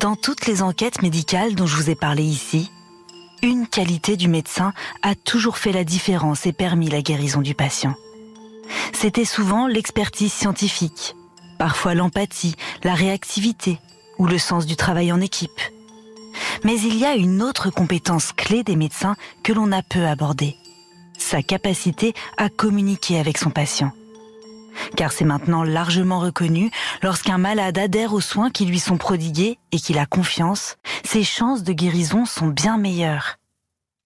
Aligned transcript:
Dans 0.00 0.14
toutes 0.14 0.46
les 0.46 0.62
enquêtes 0.62 1.02
médicales 1.02 1.54
dont 1.54 1.66
je 1.66 1.76
vous 1.76 1.90
ai 1.90 1.94
parlé 1.94 2.22
ici, 2.22 2.70
une 3.42 3.66
qualité 3.66 4.16
du 4.16 4.28
médecin 4.28 4.72
a 5.02 5.14
toujours 5.14 5.58
fait 5.58 5.72
la 5.72 5.84
différence 5.84 6.46
et 6.46 6.52
permis 6.52 6.88
la 6.88 7.02
guérison 7.02 7.40
du 7.40 7.54
patient. 7.54 7.94
C'était 8.92 9.24
souvent 9.24 9.66
l'expertise 9.66 10.32
scientifique, 10.32 11.14
parfois 11.58 11.94
l'empathie, 11.94 12.56
la 12.82 12.94
réactivité 12.94 13.78
ou 14.18 14.26
le 14.26 14.38
sens 14.38 14.66
du 14.66 14.76
travail 14.76 15.12
en 15.12 15.20
équipe. 15.20 15.60
Mais 16.64 16.78
il 16.80 16.96
y 16.96 17.04
a 17.04 17.14
une 17.14 17.42
autre 17.42 17.70
compétence 17.70 18.32
clé 18.32 18.62
des 18.62 18.76
médecins 18.76 19.16
que 19.42 19.52
l'on 19.52 19.72
a 19.72 19.82
peu 19.82 20.06
abordée, 20.06 20.56
sa 21.18 21.42
capacité 21.42 22.14
à 22.36 22.48
communiquer 22.48 23.18
avec 23.18 23.38
son 23.38 23.50
patient. 23.50 23.92
Car 24.96 25.12
c'est 25.12 25.24
maintenant 25.24 25.62
largement 25.62 26.20
reconnu, 26.20 26.70
lorsqu'un 27.02 27.38
malade 27.38 27.78
adhère 27.78 28.12
aux 28.12 28.20
soins 28.20 28.50
qui 28.50 28.66
lui 28.66 28.78
sont 28.78 28.98
prodigués 28.98 29.58
et 29.72 29.78
qu'il 29.78 29.98
a 29.98 30.06
confiance, 30.06 30.76
ses 31.04 31.24
chances 31.24 31.62
de 31.62 31.72
guérison 31.72 32.24
sont 32.24 32.48
bien 32.48 32.78
meilleures. 32.78 33.36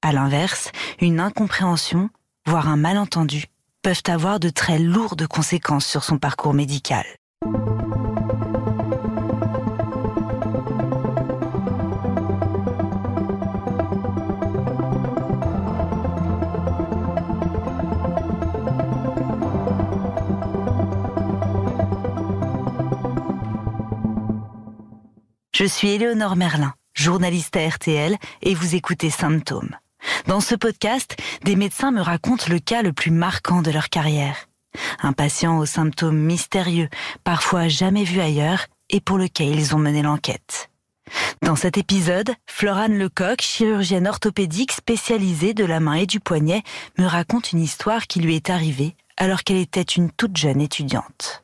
À 0.02 0.12
l'inverse, 0.12 0.70
une 1.00 1.20
incompréhension, 1.20 2.10
voire 2.46 2.68
un 2.68 2.76
malentendu, 2.76 3.46
peuvent 3.82 4.02
avoir 4.06 4.40
de 4.40 4.48
très 4.48 4.78
lourdes 4.78 5.26
conséquences 5.26 5.86
sur 5.86 6.04
son 6.04 6.18
parcours 6.18 6.54
médical. 6.54 7.04
Je 25.60 25.66
suis 25.66 25.90
Éléonore 25.90 26.36
Merlin, 26.36 26.72
journaliste 26.94 27.54
à 27.54 27.68
RTL, 27.68 28.16
et 28.40 28.54
vous 28.54 28.76
écoutez 28.76 29.10
Symptômes. 29.10 29.76
Dans 30.26 30.40
ce 30.40 30.54
podcast, 30.54 31.18
des 31.44 31.54
médecins 31.54 31.90
me 31.90 32.00
racontent 32.00 32.46
le 32.48 32.58
cas 32.60 32.80
le 32.80 32.94
plus 32.94 33.10
marquant 33.10 33.60
de 33.60 33.70
leur 33.70 33.90
carrière. 33.90 34.48
Un 35.02 35.12
patient 35.12 35.58
aux 35.58 35.66
symptômes 35.66 36.16
mystérieux, 36.16 36.88
parfois 37.24 37.68
jamais 37.68 38.04
vu 38.04 38.22
ailleurs, 38.22 38.68
et 38.88 39.02
pour 39.02 39.18
lequel 39.18 39.54
ils 39.54 39.76
ont 39.76 39.78
mené 39.78 40.00
l'enquête. 40.00 40.70
Dans 41.42 41.56
cet 41.56 41.76
épisode, 41.76 42.30
Florane 42.46 42.96
Lecoq, 42.96 43.42
chirurgienne 43.42 44.08
orthopédique 44.08 44.72
spécialisée 44.72 45.52
de 45.52 45.66
la 45.66 45.78
main 45.78 45.96
et 45.96 46.06
du 46.06 46.20
poignet, 46.20 46.62
me 46.96 47.04
raconte 47.04 47.52
une 47.52 47.60
histoire 47.60 48.06
qui 48.06 48.20
lui 48.20 48.34
est 48.34 48.48
arrivée 48.48 48.96
alors 49.18 49.42
qu'elle 49.42 49.58
était 49.58 49.82
une 49.82 50.10
toute 50.10 50.38
jeune 50.38 50.62
étudiante. 50.62 51.39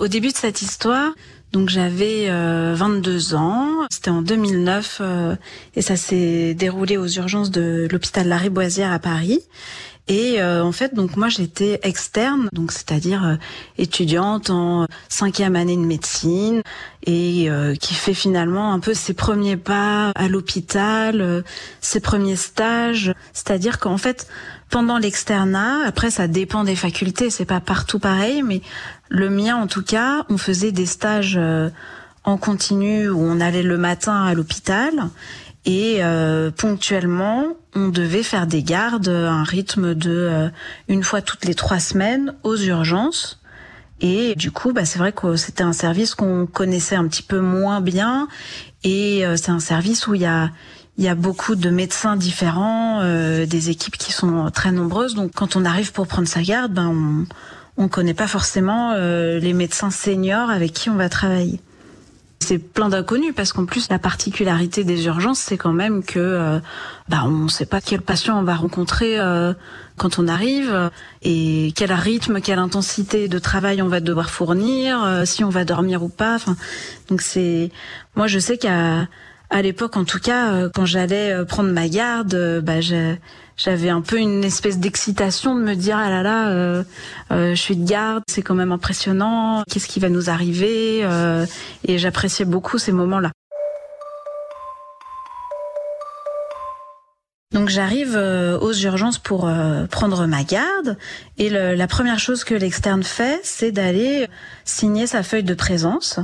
Au 0.00 0.08
début 0.08 0.28
de 0.28 0.36
cette 0.36 0.62
histoire, 0.62 1.12
donc 1.52 1.68
j'avais 1.68 2.28
22 2.28 3.34
euh, 3.34 3.36
ans, 3.36 3.86
c'était 3.90 4.10
en 4.10 4.22
2009 4.22 4.98
euh, 5.00 5.36
et 5.76 5.82
ça 5.82 5.96
s'est 5.96 6.54
déroulé 6.54 6.96
aux 6.96 7.06
urgences 7.06 7.50
de 7.50 7.86
l'hôpital 7.90 8.26
Lariboisière 8.26 8.92
à 8.92 8.98
Paris. 8.98 9.40
Et 10.08 10.42
en 10.42 10.72
fait, 10.72 10.92
donc 10.92 11.16
moi 11.16 11.28
j'étais 11.28 11.78
externe, 11.84 12.48
donc 12.52 12.72
c'est-à-dire 12.72 13.38
étudiante 13.78 14.50
en 14.50 14.88
cinquième 15.08 15.54
année 15.54 15.76
de 15.76 15.82
médecine 15.82 16.62
et 17.06 17.48
qui 17.80 17.94
fait 17.94 18.14
finalement 18.14 18.72
un 18.72 18.80
peu 18.80 18.92
ses 18.92 19.14
premiers 19.14 19.56
pas 19.56 20.10
à 20.16 20.26
l'hôpital, 20.26 21.44
ses 21.80 22.00
premiers 22.00 22.34
stages. 22.34 23.14
C'est-à-dire 23.32 23.78
qu'en 23.78 23.98
fait, 23.98 24.26
pendant 24.68 24.98
l'externat, 24.98 25.86
après 25.86 26.10
ça 26.10 26.26
dépend 26.26 26.64
des 26.64 26.76
facultés, 26.76 27.30
c'est 27.30 27.44
pas 27.44 27.60
partout 27.60 28.00
pareil, 28.00 28.42
mais 28.42 28.62
le 29.10 29.28
mien, 29.28 29.56
en 29.56 29.66
tout 29.66 29.82
cas, 29.82 30.24
on 30.30 30.38
faisait 30.38 30.70
des 30.70 30.86
stages 30.86 31.36
euh, 31.36 31.68
en 32.24 32.38
continu 32.38 33.08
où 33.08 33.20
on 33.20 33.40
allait 33.40 33.64
le 33.64 33.76
matin 33.76 34.24
à 34.24 34.34
l'hôpital 34.34 35.10
et 35.66 35.96
euh, 35.98 36.50
ponctuellement, 36.52 37.48
on 37.74 37.88
devait 37.88 38.22
faire 38.22 38.46
des 38.46 38.62
gardes 38.62 39.08
à 39.08 39.32
un 39.32 39.42
rythme 39.42 39.94
de 39.94 40.10
euh, 40.10 40.48
une 40.88 41.02
fois 41.02 41.22
toutes 41.22 41.44
les 41.44 41.54
trois 41.54 41.80
semaines 41.80 42.34
aux 42.44 42.56
urgences. 42.56 43.40
Et 44.00 44.34
du 44.36 44.52
coup, 44.52 44.72
bah, 44.72 44.84
c'est 44.84 45.00
vrai 45.00 45.12
que 45.12 45.34
c'était 45.34 45.64
un 45.64 45.74
service 45.74 46.14
qu'on 46.14 46.46
connaissait 46.46 46.96
un 46.96 47.06
petit 47.08 47.24
peu 47.24 47.40
moins 47.40 47.80
bien. 47.80 48.28
Et 48.84 49.24
c'est 49.36 49.50
un 49.50 49.60
service 49.60 50.06
où 50.06 50.14
il 50.14 50.22
y 50.22 50.26
a, 50.26 50.50
il 50.96 51.04
y 51.04 51.08
a 51.08 51.14
beaucoup 51.14 51.54
de 51.54 51.68
médecins 51.68 52.16
différents, 52.16 53.02
des 53.44 53.68
équipes 53.68 53.98
qui 53.98 54.10
sont 54.10 54.50
très 54.50 54.72
nombreuses. 54.72 55.14
Donc 55.14 55.32
quand 55.34 55.54
on 55.54 55.66
arrive 55.66 55.92
pour 55.92 56.06
prendre 56.06 56.26
sa 56.26 56.40
garde, 56.40 56.72
ben 56.72 56.86
on, 56.86 57.26
on 57.80 57.88
connaît 57.88 58.14
pas 58.14 58.26
forcément 58.26 58.92
euh, 58.92 59.40
les 59.40 59.54
médecins 59.54 59.90
seniors 59.90 60.50
avec 60.50 60.74
qui 60.74 60.90
on 60.90 60.96
va 60.96 61.08
travailler. 61.08 61.60
C'est 62.38 62.58
plein 62.58 62.90
d'inconnus 62.90 63.32
parce 63.34 63.54
qu'en 63.54 63.64
plus 63.64 63.88
la 63.88 63.98
particularité 63.98 64.84
des 64.84 65.06
urgences 65.06 65.38
c'est 65.38 65.56
quand 65.56 65.72
même 65.72 66.02
que 66.02 66.18
euh, 66.18 66.58
bah, 67.08 67.22
on 67.24 67.44
ne 67.44 67.48
sait 67.48 67.64
pas 67.64 67.80
quel 67.80 68.02
patient 68.02 68.38
on 68.38 68.42
va 68.42 68.54
rencontrer 68.54 69.18
euh, 69.18 69.54
quand 69.96 70.18
on 70.18 70.28
arrive 70.28 70.90
et 71.22 71.72
quel 71.74 71.92
rythme, 71.92 72.42
quelle 72.42 72.58
intensité 72.58 73.28
de 73.28 73.38
travail 73.38 73.80
on 73.80 73.88
va 73.88 74.00
devoir 74.00 74.28
fournir, 74.28 75.22
si 75.24 75.42
on 75.42 75.50
va 75.50 75.64
dormir 75.64 76.02
ou 76.02 76.08
pas. 76.08 76.34
Enfin, 76.34 76.56
donc 77.08 77.22
c'est 77.22 77.70
moi 78.14 78.26
je 78.26 78.38
sais 78.38 78.58
qu'à 78.58 79.06
à 79.50 79.62
l'époque 79.62 79.96
en 79.96 80.04
tout 80.04 80.20
cas 80.20 80.68
quand 80.74 80.86
j'allais 80.86 81.44
prendre 81.44 81.70
ma 81.70 81.88
garde, 81.88 82.60
bah, 82.62 82.80
j'avais 83.60 83.90
un 83.90 84.00
peu 84.00 84.18
une 84.18 84.42
espèce 84.42 84.78
d'excitation 84.78 85.54
de 85.54 85.60
me 85.60 85.74
dire 85.74 85.98
ah 85.98 86.08
là 86.08 86.22
là 86.22 86.48
euh, 86.48 86.82
euh, 87.30 87.54
je 87.54 87.60
suis 87.60 87.76
de 87.76 87.86
garde 87.86 88.22
c'est 88.26 88.40
quand 88.40 88.54
même 88.54 88.72
impressionnant 88.72 89.62
qu'est-ce 89.70 89.86
qui 89.86 90.00
va 90.00 90.08
nous 90.08 90.30
arriver 90.30 91.00
euh, 91.02 91.44
et 91.86 91.98
j'appréciais 91.98 92.46
beaucoup 92.46 92.78
ces 92.78 92.92
moments-là 92.92 93.30
j'arrive 97.70 98.16
aux 98.16 98.72
urgences 98.72 99.18
pour 99.18 99.50
prendre 99.90 100.26
ma 100.26 100.44
garde 100.44 100.98
et 101.38 101.48
la 101.48 101.86
première 101.86 102.18
chose 102.18 102.44
que 102.44 102.54
l'externe 102.54 103.02
fait, 103.02 103.40
c'est 103.42 103.72
d'aller 103.72 104.28
signer 104.64 105.06
sa 105.06 105.22
feuille 105.22 105.44
de 105.44 105.54
présence. 105.54 106.20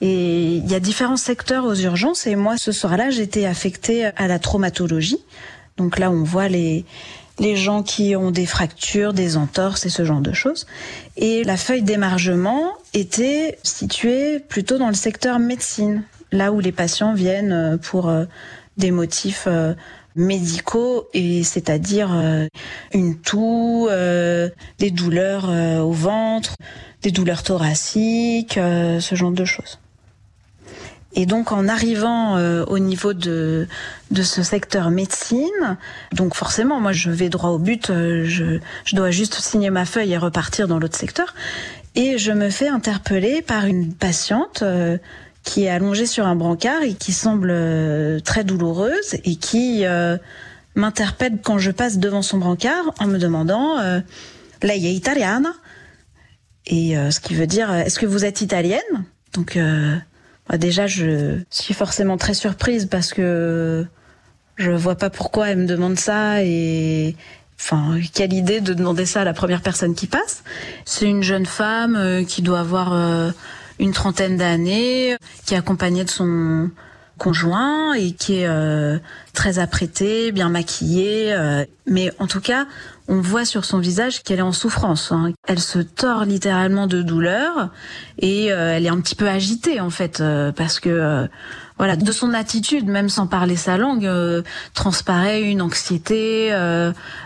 Et 0.00 0.56
il 0.56 0.70
y 0.70 0.74
a 0.74 0.80
différents 0.80 1.16
secteurs 1.16 1.64
aux 1.64 1.74
urgences 1.74 2.26
et 2.26 2.36
moi 2.36 2.56
ce 2.56 2.72
soir-là 2.72 3.10
j'étais 3.10 3.46
affectée 3.46 4.06
à 4.06 4.28
la 4.28 4.38
traumatologie. 4.38 5.18
Donc 5.76 5.98
là, 5.98 6.10
on 6.10 6.22
voit 6.22 6.48
les, 6.48 6.84
les 7.40 7.56
gens 7.56 7.82
qui 7.82 8.14
ont 8.14 8.30
des 8.30 8.46
fractures, 8.46 9.12
des 9.12 9.36
entorses 9.36 9.86
et 9.86 9.88
ce 9.88 10.04
genre 10.04 10.20
de 10.20 10.32
choses. 10.32 10.66
Et 11.16 11.42
la 11.42 11.56
feuille 11.56 11.82
d'émargement 11.82 12.74
était 12.92 13.58
située 13.62 14.40
plutôt 14.40 14.78
dans 14.78 14.88
le 14.88 14.94
secteur 14.94 15.38
médecine, 15.38 16.02
là 16.32 16.52
où 16.52 16.60
les 16.60 16.70
patients 16.70 17.14
viennent 17.14 17.52
euh, 17.52 17.76
pour 17.78 18.08
euh, 18.08 18.26
des 18.76 18.90
motifs 18.90 19.44
euh, 19.46 19.74
médicaux 20.16 21.08
et 21.14 21.42
c'est-à-dire 21.44 22.10
une 22.92 23.16
toux, 23.18 23.88
des 24.78 24.90
douleurs 24.90 25.48
au 25.84 25.92
ventre, 25.92 26.54
des 27.02 27.10
douleurs 27.10 27.42
thoraciques, 27.42 28.54
ce 28.54 29.14
genre 29.14 29.32
de 29.32 29.44
choses. 29.44 29.78
Et 31.14 31.26
donc 31.26 31.50
en 31.50 31.66
arrivant 31.66 32.36
euh, 32.36 32.64
au 32.66 32.78
niveau 32.78 33.14
de, 33.14 33.66
de 34.10 34.22
ce 34.22 34.42
secteur 34.42 34.90
médecine, 34.90 35.76
donc 36.12 36.34
forcément 36.34 36.80
moi 36.80 36.92
je 36.92 37.10
vais 37.10 37.28
droit 37.28 37.50
au 37.50 37.58
but, 37.58 37.90
euh, 37.90 38.24
je, 38.26 38.60
je 38.84 38.96
dois 38.96 39.10
juste 39.10 39.34
signer 39.34 39.70
ma 39.70 39.84
feuille 39.84 40.12
et 40.12 40.18
repartir 40.18 40.68
dans 40.68 40.78
l'autre 40.78 40.96
secteur. 40.96 41.34
Et 41.96 42.18
je 42.18 42.30
me 42.30 42.50
fais 42.50 42.68
interpeller 42.68 43.42
par 43.42 43.66
une 43.66 43.92
patiente 43.92 44.62
euh, 44.62 44.98
qui 45.50 45.64
est 45.64 45.70
allongée 45.70 46.06
sur 46.06 46.26
un 46.26 46.36
brancard 46.36 46.82
et 46.82 46.94
qui 46.94 47.12
semble 47.12 47.52
très 48.22 48.44
douloureuse 48.44 49.14
et 49.24 49.36
qui 49.36 49.84
m'interpelle 50.76 51.38
quand 51.42 51.58
je 51.58 51.70
passe 51.72 51.98
devant 51.98 52.22
son 52.22 52.38
brancard 52.38 52.94
en 53.00 53.06
me 53.06 53.18
demandant 53.18 53.76
Lei 54.62 54.86
è 54.86 54.90
italiana? 54.90 55.54
Et 56.66 56.94
ce 57.10 57.18
qui 57.18 57.34
veut 57.34 57.48
dire 57.48 57.72
Est-ce 57.72 57.98
que 57.98 58.06
vous 58.06 58.24
êtes 58.24 58.42
italienne? 58.42 59.04
Donc 59.32 59.58
bah, 60.50 60.58
déjà, 60.58 60.88
je 60.88 61.38
suis 61.48 61.74
forcément 61.74 62.16
très 62.16 62.34
surprise 62.34 62.86
parce 62.86 63.12
que 63.12 63.86
je 64.56 64.70
vois 64.72 64.96
pas 64.96 65.08
pourquoi 65.08 65.50
elle 65.50 65.58
me 65.58 65.66
demande 65.66 65.98
ça 65.98 66.42
et 66.42 67.14
enfin 67.58 67.98
quelle 68.12 68.32
idée 68.32 68.60
de 68.60 68.74
demander 68.74 69.06
ça 69.06 69.20
à 69.20 69.24
la 69.24 69.32
première 69.32 69.62
personne 69.62 69.94
qui 69.94 70.08
passe. 70.08 70.42
C'est 70.84 71.06
une 71.06 71.22
jeune 71.22 71.46
femme 71.46 71.94
euh, 71.94 72.24
qui 72.24 72.42
doit 72.42 72.60
avoir 72.60 72.92
euh, 72.92 73.30
une 73.80 73.92
trentaine 73.92 74.36
d'années, 74.36 75.16
qui 75.46 75.54
est 75.54 75.56
accompagnée 75.56 76.04
de 76.04 76.10
son 76.10 76.70
conjoint 77.20 77.92
et 77.92 78.12
qui 78.12 78.40
est 78.40 78.48
euh, 78.48 78.98
très 79.34 79.58
apprêtée, 79.58 80.32
bien 80.32 80.48
maquillée. 80.48 81.34
euh, 81.34 81.66
mais 81.86 82.10
en 82.18 82.26
tout 82.26 82.40
cas, 82.40 82.66
on 83.08 83.20
voit 83.20 83.44
sur 83.44 83.66
son 83.66 83.78
visage 83.78 84.22
qu'elle 84.22 84.38
est 84.38 84.42
en 84.42 84.52
souffrance. 84.52 85.12
hein. 85.12 85.32
Elle 85.46 85.60
se 85.60 85.80
tord 85.80 86.24
littéralement 86.24 86.86
de 86.86 87.02
douleur 87.02 87.68
et 88.18 88.50
euh, 88.50 88.74
elle 88.74 88.86
est 88.86 88.88
un 88.88 89.00
petit 89.00 89.14
peu 89.16 89.28
agitée 89.28 89.80
en 89.80 89.90
fait 89.90 90.22
parce 90.56 90.80
que 90.80 91.28
voilà 91.76 91.96
de 91.96 92.12
son 92.12 92.32
attitude, 92.32 92.86
même 92.88 93.08
sans 93.10 93.26
parler 93.26 93.56
sa 93.56 93.76
langue, 93.76 94.08
transparaît 94.74 95.42
une 95.42 95.60
anxiété, 95.62 96.52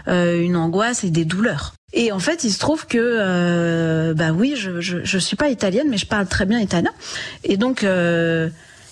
une 0.07 0.57
angoisse 0.57 1.05
et 1.05 1.11
des 1.11 1.25
douleurs. 1.25 1.75
Et 1.93 2.11
en 2.11 2.19
fait, 2.19 2.43
il 2.43 2.51
se 2.51 2.59
trouve 2.59 2.87
que 2.89 2.99
euh, 3.01 4.15
bah 4.15 4.33
oui, 4.33 4.55
je, 4.57 4.81
je 4.81 5.19
suis 5.19 5.37
pas 5.37 5.49
italienne, 5.49 5.87
mais 5.89 5.97
je 5.97 6.07
parle 6.07 6.27
très 6.27 6.47
bien 6.47 6.59
italien. 6.59 6.91
Et 7.45 7.57
donc 7.57 7.85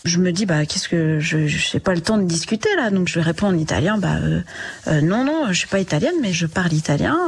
je 0.04 0.18
me 0.18 0.32
dis 0.32 0.46
bah 0.46 0.66
qu'est-ce 0.66 0.88
que 0.88 1.20
je 1.20 1.38
n'ai 1.38 1.80
pas 1.80 1.94
le 1.94 2.00
temps 2.00 2.18
de 2.18 2.24
discuter 2.24 2.68
là, 2.76 2.90
donc 2.90 3.08
je 3.08 3.20
réponds 3.20 3.48
en 3.48 3.56
italien 3.56 3.98
bah 3.98 4.16
euh, 4.20 4.40
euh, 4.88 5.00
non 5.00 5.24
non, 5.24 5.46
je 5.48 5.58
suis 5.58 5.68
pas 5.68 5.78
italienne, 5.78 6.14
mais 6.20 6.32
je 6.32 6.46
parle 6.46 6.72
italien. 6.72 7.18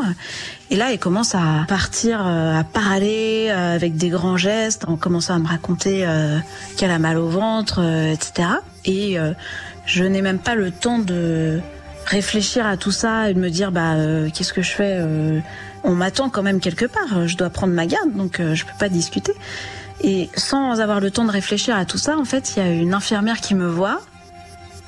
Et 0.70 0.76
là, 0.76 0.92
elle 0.92 0.98
commence 0.98 1.34
à 1.34 1.64
partir 1.68 2.26
euh, 2.26 2.58
à 2.58 2.64
parler 2.64 3.48
euh, 3.50 3.74
avec 3.74 3.96
des 3.96 4.08
grands 4.08 4.36
gestes, 4.36 4.86
en 4.88 4.96
commençant 4.96 5.34
à 5.34 5.38
me 5.38 5.46
raconter 5.46 6.06
qu'elle 6.76 6.90
a 6.90 6.98
mal 6.98 7.18
au 7.18 7.28
ventre, 7.28 7.80
etc. 8.12 8.48
Et 8.84 9.16
je 9.86 10.04
n'ai 10.04 10.22
même 10.22 10.38
pas 10.38 10.54
le 10.54 10.70
temps 10.70 10.98
de 10.98 11.60
réfléchir 12.06 12.66
à 12.66 12.76
tout 12.76 12.90
ça 12.90 13.30
et 13.30 13.34
de 13.34 13.40
me 13.40 13.50
dire 13.50 13.72
bah 13.72 13.94
euh, 13.94 14.28
qu'est-ce 14.32 14.52
que 14.52 14.62
je 14.62 14.72
fais 14.72 14.96
euh, 14.98 15.40
on 15.82 15.94
m'attend 15.94 16.28
quand 16.28 16.42
même 16.42 16.60
quelque 16.60 16.84
part 16.84 17.26
je 17.26 17.36
dois 17.36 17.50
prendre 17.50 17.72
ma 17.72 17.86
garde 17.86 18.12
donc 18.14 18.40
euh, 18.40 18.54
je 18.54 18.64
peux 18.64 18.76
pas 18.78 18.88
discuter 18.88 19.32
et 20.00 20.29
sans 20.37 20.81
avoir 20.81 21.00
le 21.00 21.11
temps 21.11 21.25
de 21.25 21.31
réfléchir 21.31 21.76
à 21.76 21.85
tout 21.85 21.99
ça 21.99 22.17
en 22.19 22.25
fait 22.25 22.55
il 22.56 22.62
y 22.62 22.67
a 22.67 22.70
une 22.70 22.94
infirmière 22.94 23.41
qui 23.41 23.55
me 23.55 23.69
voit 23.69 24.00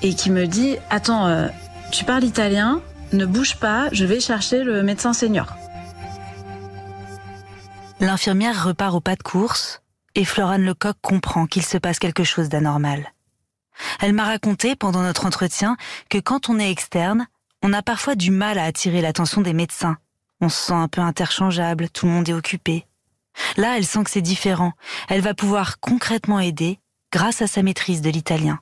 et 0.02 0.14
qui 0.14 0.30
me 0.30 0.46
dit 0.46 0.76
attends 0.90 1.26
euh, 1.26 1.48
tu 1.92 2.04
parles 2.04 2.24
italien 2.24 2.80
ne 3.12 3.24
bouge 3.24 3.56
pas 3.56 3.88
je 3.92 4.04
vais 4.04 4.20
chercher 4.20 4.64
le 4.64 4.82
médecin 4.82 5.12
senior 5.12 5.56
L'infirmière 7.98 8.66
repart 8.66 8.94
au 8.94 9.00
pas 9.00 9.16
de 9.16 9.22
course 9.22 9.80
et 10.14 10.24
Florane 10.24 10.64
Lecoq 10.64 10.96
comprend 11.00 11.46
qu'il 11.46 11.64
se 11.64 11.78
passe 11.78 11.98
quelque 11.98 12.24
chose 12.24 12.50
d'anormal. 12.50 13.12
Elle 14.00 14.12
m'a 14.12 14.24
raconté 14.24 14.76
pendant 14.76 15.02
notre 15.02 15.24
entretien 15.24 15.76
que 16.10 16.18
quand 16.18 16.50
on 16.50 16.58
est 16.58 16.70
externe, 16.70 17.26
on 17.62 17.72
a 17.72 17.82
parfois 17.82 18.14
du 18.14 18.30
mal 18.30 18.58
à 18.58 18.64
attirer 18.64 19.00
l'attention 19.00 19.40
des 19.40 19.54
médecins. 19.54 19.96
On 20.42 20.50
se 20.50 20.66
sent 20.66 20.74
un 20.74 20.88
peu 20.88 21.00
interchangeable, 21.00 21.88
tout 21.88 22.04
le 22.04 22.12
monde 22.12 22.28
est 22.28 22.34
occupé. 22.34 22.86
Là, 23.56 23.76
elle 23.76 23.86
sent 23.86 24.04
que 24.04 24.10
c'est 24.10 24.22
différent. 24.22 24.72
Elle 25.08 25.20
va 25.20 25.34
pouvoir 25.34 25.80
concrètement 25.80 26.40
aider 26.40 26.78
grâce 27.12 27.42
à 27.42 27.46
sa 27.46 27.62
maîtrise 27.62 28.02
de 28.02 28.10
l'italien. 28.10 28.60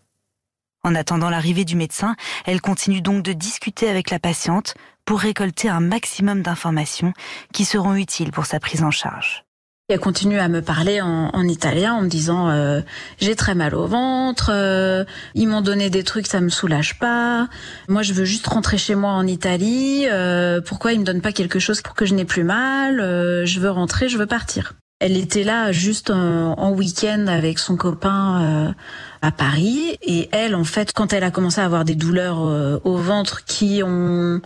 En 0.83 0.95
attendant 0.95 1.31
l'arrivée 1.31 1.65
du 1.65 1.77
médecin, 1.77 2.15
elle 2.45 2.61
continue 2.61 3.01
donc 3.01 3.23
de 3.23 3.33
discuter 3.33 3.89
avec 3.89 4.11
la 4.11 4.19
patiente 4.19 4.75
pour 5.05 5.21
récolter 5.21 5.69
un 5.69 5.81
maximum 5.81 6.43
d'informations 6.43 7.13
qui 7.53 7.65
seront 7.65 7.95
utiles 7.95 8.33
pour 8.33 8.47
sa 8.47 8.61
prise 8.61 8.83
en 8.83 8.91
charge. 8.91 9.45
Elle 9.89 10.01
continue 10.01 10.39
à 10.39 10.49
me 10.49 10.63
parler 10.63 11.03
en, 11.03 11.29
en 11.35 11.47
italien 11.47 11.93
en 11.93 12.01
me 12.01 12.09
disant 12.09 12.49
euh, 12.49 12.81
j'ai 13.21 13.37
très 13.37 13.55
mal 13.55 13.75
au 13.75 13.87
ventre, 13.87 14.51
euh, 14.51 15.05
ils 15.35 15.47
m'ont 15.47 15.61
donné 15.61 15.91
des 15.91 16.03
trucs, 16.05 16.27
ça 16.27 16.41
me 16.41 16.49
soulage 16.49 16.99
pas. 16.99 17.49
Moi, 17.89 18.01
je 18.01 18.15
veux 18.15 18.25
juste 18.25 18.47
rentrer 18.47 18.79
chez 18.79 18.95
moi 18.95 19.11
en 19.11 19.27
Italie. 19.27 20.07
euh, 20.11 20.63
pourquoi 20.63 20.95
ils 20.95 21.01
me 21.01 21.05
donnent 21.05 21.21
pas 21.21 21.33
quelque 21.33 21.59
chose 21.59 21.83
pour 21.83 21.95
que 21.95 22.07
je 22.07 22.15
n'ai 22.15 22.25
plus 22.25 22.45
mal 22.45 22.99
Euh, 22.99 23.45
Je 23.45 23.61
veux 23.61 23.71
rentrer, 23.71 24.09
je 24.09 24.17
veux 24.17 24.25
partir. 24.27 24.73
Elle 25.01 25.19
était 25.19 25.45
là 25.45 25.71
juste 25.71 26.09
en, 26.09 26.59
en 26.59 26.73
week-end 26.73 27.27
avec 27.27 27.59
son 27.59 27.77
copain 27.77 28.41
euh, 28.69 28.73
à 29.21 29.33
Paris 29.33 29.99
et 30.01 30.31
elle, 30.33 30.55
en 30.55 30.65
fait, 30.65 30.95
quand 30.95 31.13
elle 31.13 31.25
a 31.25 31.31
commencé 31.31 31.61
à 31.61 31.65
avoir 31.67 31.85
des 31.85 31.95
douleurs 31.95 32.43
euh, 32.47 32.81
au 32.85 32.97
ventre 32.97 33.45
qui 33.45 33.83
ont 33.85 34.41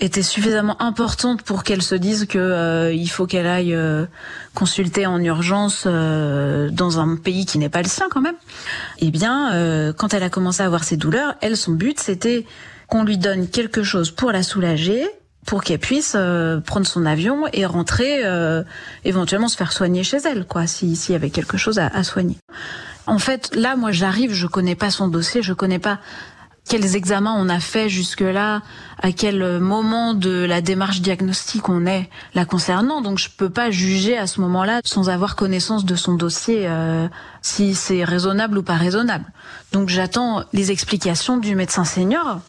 était 0.00 0.22
suffisamment 0.22 0.80
importante 0.82 1.42
pour 1.42 1.62
qu'elle 1.62 1.82
se 1.82 1.94
dise 1.94 2.26
que 2.26 2.38
euh, 2.38 2.92
il 2.92 3.08
faut 3.08 3.26
qu'elle 3.26 3.46
aille 3.46 3.74
euh, 3.74 4.06
consulter 4.54 5.06
en 5.06 5.18
urgence 5.22 5.84
euh, 5.86 6.68
dans 6.70 6.98
un 6.98 7.16
pays 7.16 7.46
qui 7.46 7.58
n'est 7.58 7.68
pas 7.68 7.82
le 7.82 7.88
sien 7.88 8.06
quand 8.10 8.20
même. 8.20 8.34
Eh 8.98 9.10
bien, 9.10 9.52
euh, 9.54 9.92
quand 9.92 10.12
elle 10.12 10.22
a 10.24 10.30
commencé 10.30 10.62
à 10.62 10.66
avoir 10.66 10.84
ces 10.84 10.96
douleurs, 10.96 11.34
elle 11.40 11.56
son 11.56 11.72
but 11.72 12.00
c'était 12.00 12.44
qu'on 12.88 13.04
lui 13.04 13.18
donne 13.18 13.48
quelque 13.48 13.82
chose 13.82 14.10
pour 14.10 14.32
la 14.32 14.42
soulager, 14.42 15.06
pour 15.46 15.62
qu'elle 15.62 15.78
puisse 15.78 16.14
euh, 16.16 16.60
prendre 16.60 16.86
son 16.86 17.06
avion 17.06 17.44
et 17.52 17.64
rentrer, 17.64 18.24
euh, 18.24 18.62
éventuellement 19.04 19.48
se 19.48 19.56
faire 19.56 19.72
soigner 19.72 20.02
chez 20.02 20.18
elle, 20.24 20.44
quoi, 20.46 20.66
si- 20.66 20.96
s'il 20.96 21.12
y 21.12 21.16
avait 21.16 21.30
quelque 21.30 21.56
chose 21.56 21.78
à, 21.78 21.86
à 21.86 22.02
soigner. 22.02 22.36
En 23.06 23.18
fait, 23.18 23.54
là, 23.54 23.76
moi, 23.76 23.92
j'arrive, 23.92 24.32
je 24.32 24.46
connais 24.46 24.74
pas 24.74 24.90
son 24.90 25.08
dossier, 25.08 25.42
je 25.42 25.52
connais 25.52 25.78
pas 25.78 25.98
quels 26.68 26.96
examens 26.96 27.34
on 27.36 27.48
a 27.48 27.60
fait 27.60 27.88
jusque-là, 27.88 28.62
à 29.02 29.12
quel 29.12 29.60
moment 29.60 30.14
de 30.14 30.44
la 30.44 30.60
démarche 30.60 31.00
diagnostique 31.00 31.68
on 31.68 31.86
est 31.86 32.08
la 32.34 32.44
concernant. 32.44 33.02
Donc 33.02 33.18
je 33.18 33.28
peux 33.28 33.50
pas 33.50 33.70
juger 33.70 34.16
à 34.16 34.26
ce 34.26 34.40
moment-là 34.40 34.80
sans 34.84 35.10
avoir 35.10 35.36
connaissance 35.36 35.84
de 35.84 35.94
son 35.94 36.14
dossier 36.14 36.66
euh, 36.66 37.06
si 37.42 37.74
c'est 37.74 38.04
raisonnable 38.04 38.58
ou 38.58 38.62
pas 38.62 38.74
raisonnable. 38.74 39.26
Donc 39.72 39.88
j'attends 39.88 40.44
les 40.52 40.70
explications 40.70 41.36
du 41.36 41.54
médecin 41.54 41.84
senior. 41.84 42.40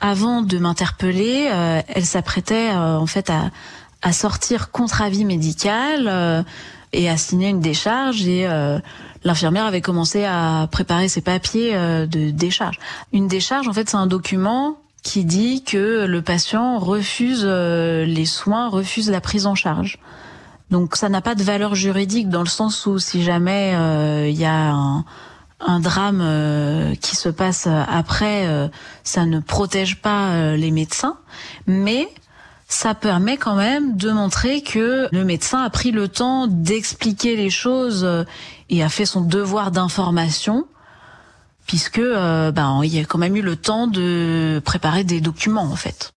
Avant 0.00 0.42
de 0.42 0.58
m'interpeller, 0.58 1.48
euh, 1.50 1.80
elle 1.88 2.04
s'apprêtait 2.04 2.70
euh, 2.70 2.98
en 2.98 3.06
fait 3.06 3.30
à, 3.30 3.50
à 4.02 4.12
sortir 4.12 4.70
contre 4.70 5.00
avis 5.00 5.24
médical 5.24 6.06
euh, 6.08 6.42
et 6.92 7.08
à 7.08 7.16
signer 7.16 7.48
une 7.48 7.60
décharge 7.60 8.26
et 8.26 8.46
euh, 8.46 8.78
l'infirmière 9.24 9.66
avait 9.66 9.80
commencé 9.80 10.24
à 10.24 10.68
préparer 10.70 11.08
ses 11.08 11.20
papiers 11.20 11.74
euh, 11.74 12.06
de 12.06 12.30
décharge. 12.30 12.78
Une 13.12 13.28
décharge, 13.28 13.68
en 13.68 13.72
fait, 13.72 13.88
c'est 13.88 13.96
un 13.96 14.06
document 14.06 14.78
qui 15.02 15.24
dit 15.24 15.64
que 15.64 16.04
le 16.04 16.22
patient 16.22 16.78
refuse 16.78 17.44
euh, 17.44 18.04
les 18.04 18.24
soins, 18.24 18.68
refuse 18.68 19.10
la 19.10 19.20
prise 19.20 19.46
en 19.46 19.54
charge. 19.54 19.98
Donc 20.70 20.96
ça 20.96 21.08
n'a 21.08 21.20
pas 21.20 21.34
de 21.34 21.42
valeur 21.42 21.74
juridique 21.74 22.28
dans 22.28 22.40
le 22.40 22.48
sens 22.48 22.86
où 22.86 22.98
si 22.98 23.22
jamais 23.22 23.74
euh, 23.74 24.28
il 24.28 24.38
y 24.38 24.44
a 24.44 24.72
un, 24.72 25.04
drame 25.80 26.24
qui 27.00 27.14
se 27.14 27.28
passe 27.28 27.68
après, 27.68 28.48
ça 29.04 29.26
ne 29.26 29.38
protège 29.38 30.02
pas 30.02 30.56
les 30.56 30.72
médecins, 30.72 31.18
mais 31.68 32.08
ça 32.72 32.94
permet 32.94 33.36
quand 33.36 33.54
même 33.54 33.96
de 33.98 34.10
montrer 34.10 34.62
que 34.62 35.06
le 35.12 35.24
médecin 35.24 35.62
a 35.62 35.68
pris 35.68 35.90
le 35.90 36.08
temps 36.08 36.46
d'expliquer 36.46 37.36
les 37.36 37.50
choses 37.50 38.02
euh, 38.02 38.24
et 38.70 38.82
a 38.82 38.88
fait 38.88 39.04
son 39.04 39.20
devoir 39.20 39.70
d'information, 39.70 40.66
puisque 41.66 41.98
euh, 41.98 42.50
ben 42.50 42.80
il 42.82 42.94
y 42.94 42.98
a 42.98 43.04
quand 43.04 43.18
même 43.18 43.36
eu 43.36 43.42
le 43.42 43.56
temps 43.56 43.88
de 43.88 44.62
préparer 44.64 45.04
des 45.04 45.20
documents 45.20 45.70
en 45.70 45.76
fait. 45.76 46.14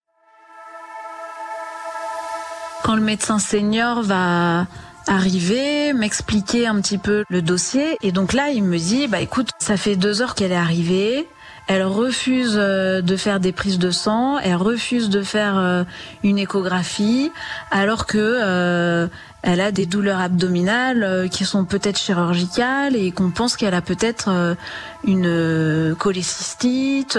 Quand 2.84 2.96
le 2.96 3.02
médecin 3.02 3.38
senior 3.38 4.02
va 4.02 4.66
arriver, 5.08 5.92
m'expliquer 5.92 6.68
un 6.68 6.80
petit 6.80 6.98
peu 6.98 7.26
le 7.30 7.42
dossier, 7.42 7.98
et 8.02 8.14
donc 8.14 8.32
là 8.32 8.52
il 8.52 8.64
me 8.64 8.78
dit 8.78 9.08
bah 9.08 9.20
écoute, 9.20 9.50
ça 9.60 9.76
fait 9.76 9.98
deux 9.98 10.22
heures 10.22 10.36
qu'elle 10.36 10.54
est 10.54 10.56
arrivée. 10.56 11.28
Elle 11.68 11.84
refuse 11.84 12.56
euh, 12.58 13.02
de 13.02 13.16
faire 13.16 13.40
des 13.40 13.52
prises 13.52 13.80
de 13.80 13.90
sang, 13.90 14.38
elle 14.38 14.56
refuse 14.56 15.10
de 15.10 15.24
faire 15.24 15.58
euh, 15.58 15.84
une 16.24 16.38
échographie, 16.38 17.32
alors 17.72 18.06
que 18.06 18.20
euh, 18.20 19.08
elle 19.42 19.62
a 19.62 19.72
des 19.72 19.88
douleurs 19.88 20.20
abdominales 20.20 21.28
qui 21.32 21.44
sont 21.44 21.66
peut-être 21.66 21.98
chirurgicales 21.98 22.96
et 22.96 23.12
qu'on 23.12 23.32
pense 23.32 23.58
qu'elle 23.58 23.74
a 23.76 23.82
peut-être 23.82 24.56
une 25.04 25.96
cholécystite 26.00 27.16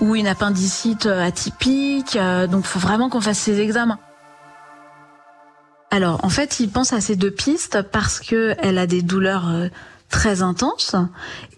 ou 0.00 0.14
une 0.14 0.28
appendicite 0.28 1.06
atypique. 1.06 2.16
donc, 2.48 2.64
faut 2.64 2.78
vraiment 2.78 3.08
qu'on 3.08 3.20
fasse 3.20 3.38
ces 3.38 3.58
examens. 3.58 3.98
Alors, 5.90 6.24
en 6.24 6.28
fait, 6.28 6.60
il 6.60 6.70
pense 6.70 6.92
à 6.92 7.00
ces 7.00 7.16
deux 7.16 7.32
pistes 7.32 7.82
parce 7.90 8.20
que 8.20 8.54
elle 8.58 8.78
a 8.78 8.86
des 8.86 9.02
douleurs 9.02 9.50
très 10.12 10.42
intenses 10.42 10.94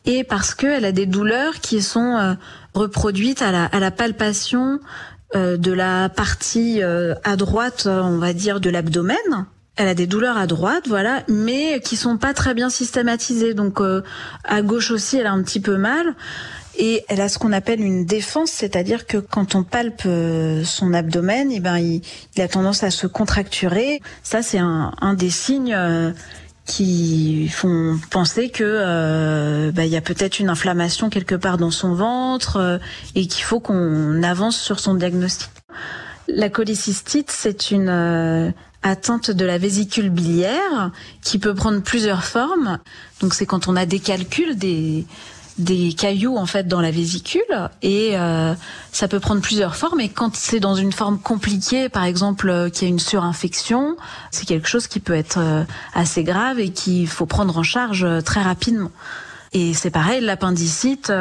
et 0.06 0.24
parce 0.24 0.54
qu'elle 0.54 0.86
a 0.86 0.92
des 0.92 1.04
douleurs 1.04 1.60
qui 1.60 1.82
sont 1.82 2.16
euh, 2.16 2.34
reproduites 2.72 3.42
à 3.42 3.50
la, 3.50 3.64
à 3.66 3.80
la 3.80 3.90
palpation 3.90 4.80
euh, 5.34 5.58
de 5.58 5.72
la 5.72 6.08
partie 6.08 6.82
euh, 6.82 7.14
à 7.24 7.36
droite, 7.36 7.86
on 7.86 8.18
va 8.18 8.32
dire, 8.32 8.60
de 8.60 8.70
l'abdomen. 8.70 9.46
Elle 9.76 9.88
a 9.88 9.94
des 9.94 10.06
douleurs 10.06 10.38
à 10.38 10.46
droite, 10.46 10.84
voilà, 10.86 11.24
mais 11.28 11.80
qui 11.80 11.96
sont 11.96 12.16
pas 12.16 12.32
très 12.32 12.54
bien 12.54 12.70
systématisées. 12.70 13.54
Donc 13.54 13.80
à 14.44 14.62
gauche 14.62 14.92
aussi, 14.92 15.16
elle 15.16 15.26
a 15.26 15.32
un 15.32 15.42
petit 15.42 15.58
peu 15.58 15.76
mal. 15.76 16.14
Et 16.76 17.04
elle 17.08 17.20
a 17.20 17.28
ce 17.28 17.38
qu'on 17.38 17.52
appelle 17.52 17.80
une 17.80 18.04
défense, 18.04 18.50
c'est-à-dire 18.50 19.06
que 19.06 19.18
quand 19.18 19.56
on 19.56 19.64
palpe 19.64 20.08
son 20.64 20.94
abdomen, 20.94 21.50
eh 21.50 21.58
ben 21.58 21.78
il, 21.78 22.02
il 22.36 22.42
a 22.42 22.46
tendance 22.46 22.84
à 22.84 22.92
se 22.92 23.08
contracturer. 23.08 24.00
Ça, 24.22 24.42
c'est 24.42 24.58
un, 24.58 24.92
un 25.00 25.14
des 25.14 25.30
signes 25.30 25.76
qui 26.66 27.48
font 27.48 27.98
penser 28.10 28.48
que 28.48 28.64
euh, 28.64 29.70
bah, 29.72 29.84
y 29.84 29.96
a 29.96 30.00
peut-être 30.00 30.40
une 30.40 30.48
inflammation 30.48 31.10
quelque 31.10 31.34
part 31.34 31.58
dans 31.58 31.70
son 31.70 31.94
ventre 31.94 32.56
euh, 32.56 32.78
et 33.14 33.26
qu'il 33.26 33.44
faut 33.44 33.60
qu'on 33.60 34.22
avance 34.22 34.58
sur 34.58 34.80
son 34.80 34.94
diagnostic. 34.94 35.50
La 36.26 36.48
cholécystite, 36.48 37.30
c'est 37.30 37.70
une 37.70 37.90
euh, 37.90 38.50
atteinte 38.82 39.30
de 39.30 39.44
la 39.44 39.58
vésicule 39.58 40.08
biliaire 40.08 40.90
qui 41.22 41.38
peut 41.38 41.54
prendre 41.54 41.82
plusieurs 41.82 42.24
formes. 42.24 42.78
Donc 43.20 43.34
c'est 43.34 43.46
quand 43.46 43.68
on 43.68 43.76
a 43.76 43.84
des 43.84 43.98
calculs, 43.98 44.56
des 44.56 45.04
des 45.58 45.92
cailloux 45.92 46.36
en 46.36 46.46
fait 46.46 46.66
dans 46.66 46.80
la 46.80 46.90
vésicule 46.90 47.42
et 47.82 48.18
euh, 48.18 48.54
ça 48.90 49.06
peut 49.06 49.20
prendre 49.20 49.40
plusieurs 49.40 49.76
formes 49.76 50.00
et 50.00 50.08
quand 50.08 50.34
c'est 50.34 50.58
dans 50.58 50.74
une 50.74 50.92
forme 50.92 51.18
compliquée 51.18 51.88
par 51.88 52.04
exemple 52.04 52.48
euh, 52.48 52.70
qu'il 52.70 52.82
y 52.82 52.86
a 52.86 52.88
une 52.88 52.98
surinfection 52.98 53.96
c'est 54.32 54.46
quelque 54.46 54.68
chose 54.68 54.88
qui 54.88 54.98
peut 54.98 55.14
être 55.14 55.38
euh, 55.38 55.62
assez 55.94 56.24
grave 56.24 56.58
et 56.58 56.70
qu'il 56.70 57.06
faut 57.06 57.26
prendre 57.26 57.56
en 57.56 57.62
charge 57.62 58.06
très 58.24 58.42
rapidement 58.42 58.90
et 59.56 59.72
c'est 59.72 59.92
pareil, 59.92 60.20
l'appendicite, 60.20 61.12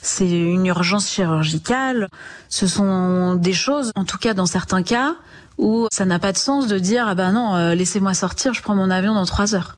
c'est 0.00 0.30
une 0.30 0.66
urgence 0.66 1.10
chirurgicale. 1.10 2.06
Ce 2.48 2.68
sont 2.68 3.34
des 3.34 3.52
choses, 3.52 3.90
en 3.96 4.04
tout 4.04 4.16
cas 4.16 4.32
dans 4.32 4.46
certains 4.46 4.84
cas, 4.84 5.16
où 5.58 5.88
ça 5.90 6.04
n'a 6.04 6.20
pas 6.20 6.30
de 6.30 6.38
sens 6.38 6.68
de 6.68 6.78
dire 6.78 7.08
ah 7.08 7.16
ben 7.16 7.32
non, 7.32 7.72
laissez-moi 7.72 8.14
sortir, 8.14 8.54
je 8.54 8.62
prends 8.62 8.76
mon 8.76 8.90
avion 8.90 9.12
dans 9.12 9.26
trois 9.26 9.56
heures. 9.56 9.74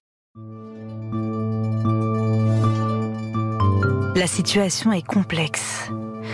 La 4.21 4.27
situation 4.27 4.93
est 4.93 5.01
complexe. 5.01 5.91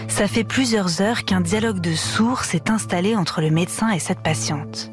Ça 0.09 0.26
fait 0.26 0.43
plusieurs 0.43 1.00
heures 1.00 1.25
qu'un 1.25 1.40
dialogue 1.40 1.78
de 1.78 1.95
sourds 1.95 2.43
s'est 2.43 2.69
installé 2.69 3.14
entre 3.14 3.40
le 3.40 3.50
médecin 3.50 3.90
et 3.90 4.00
cette 4.00 4.25
patiente. 4.25 4.90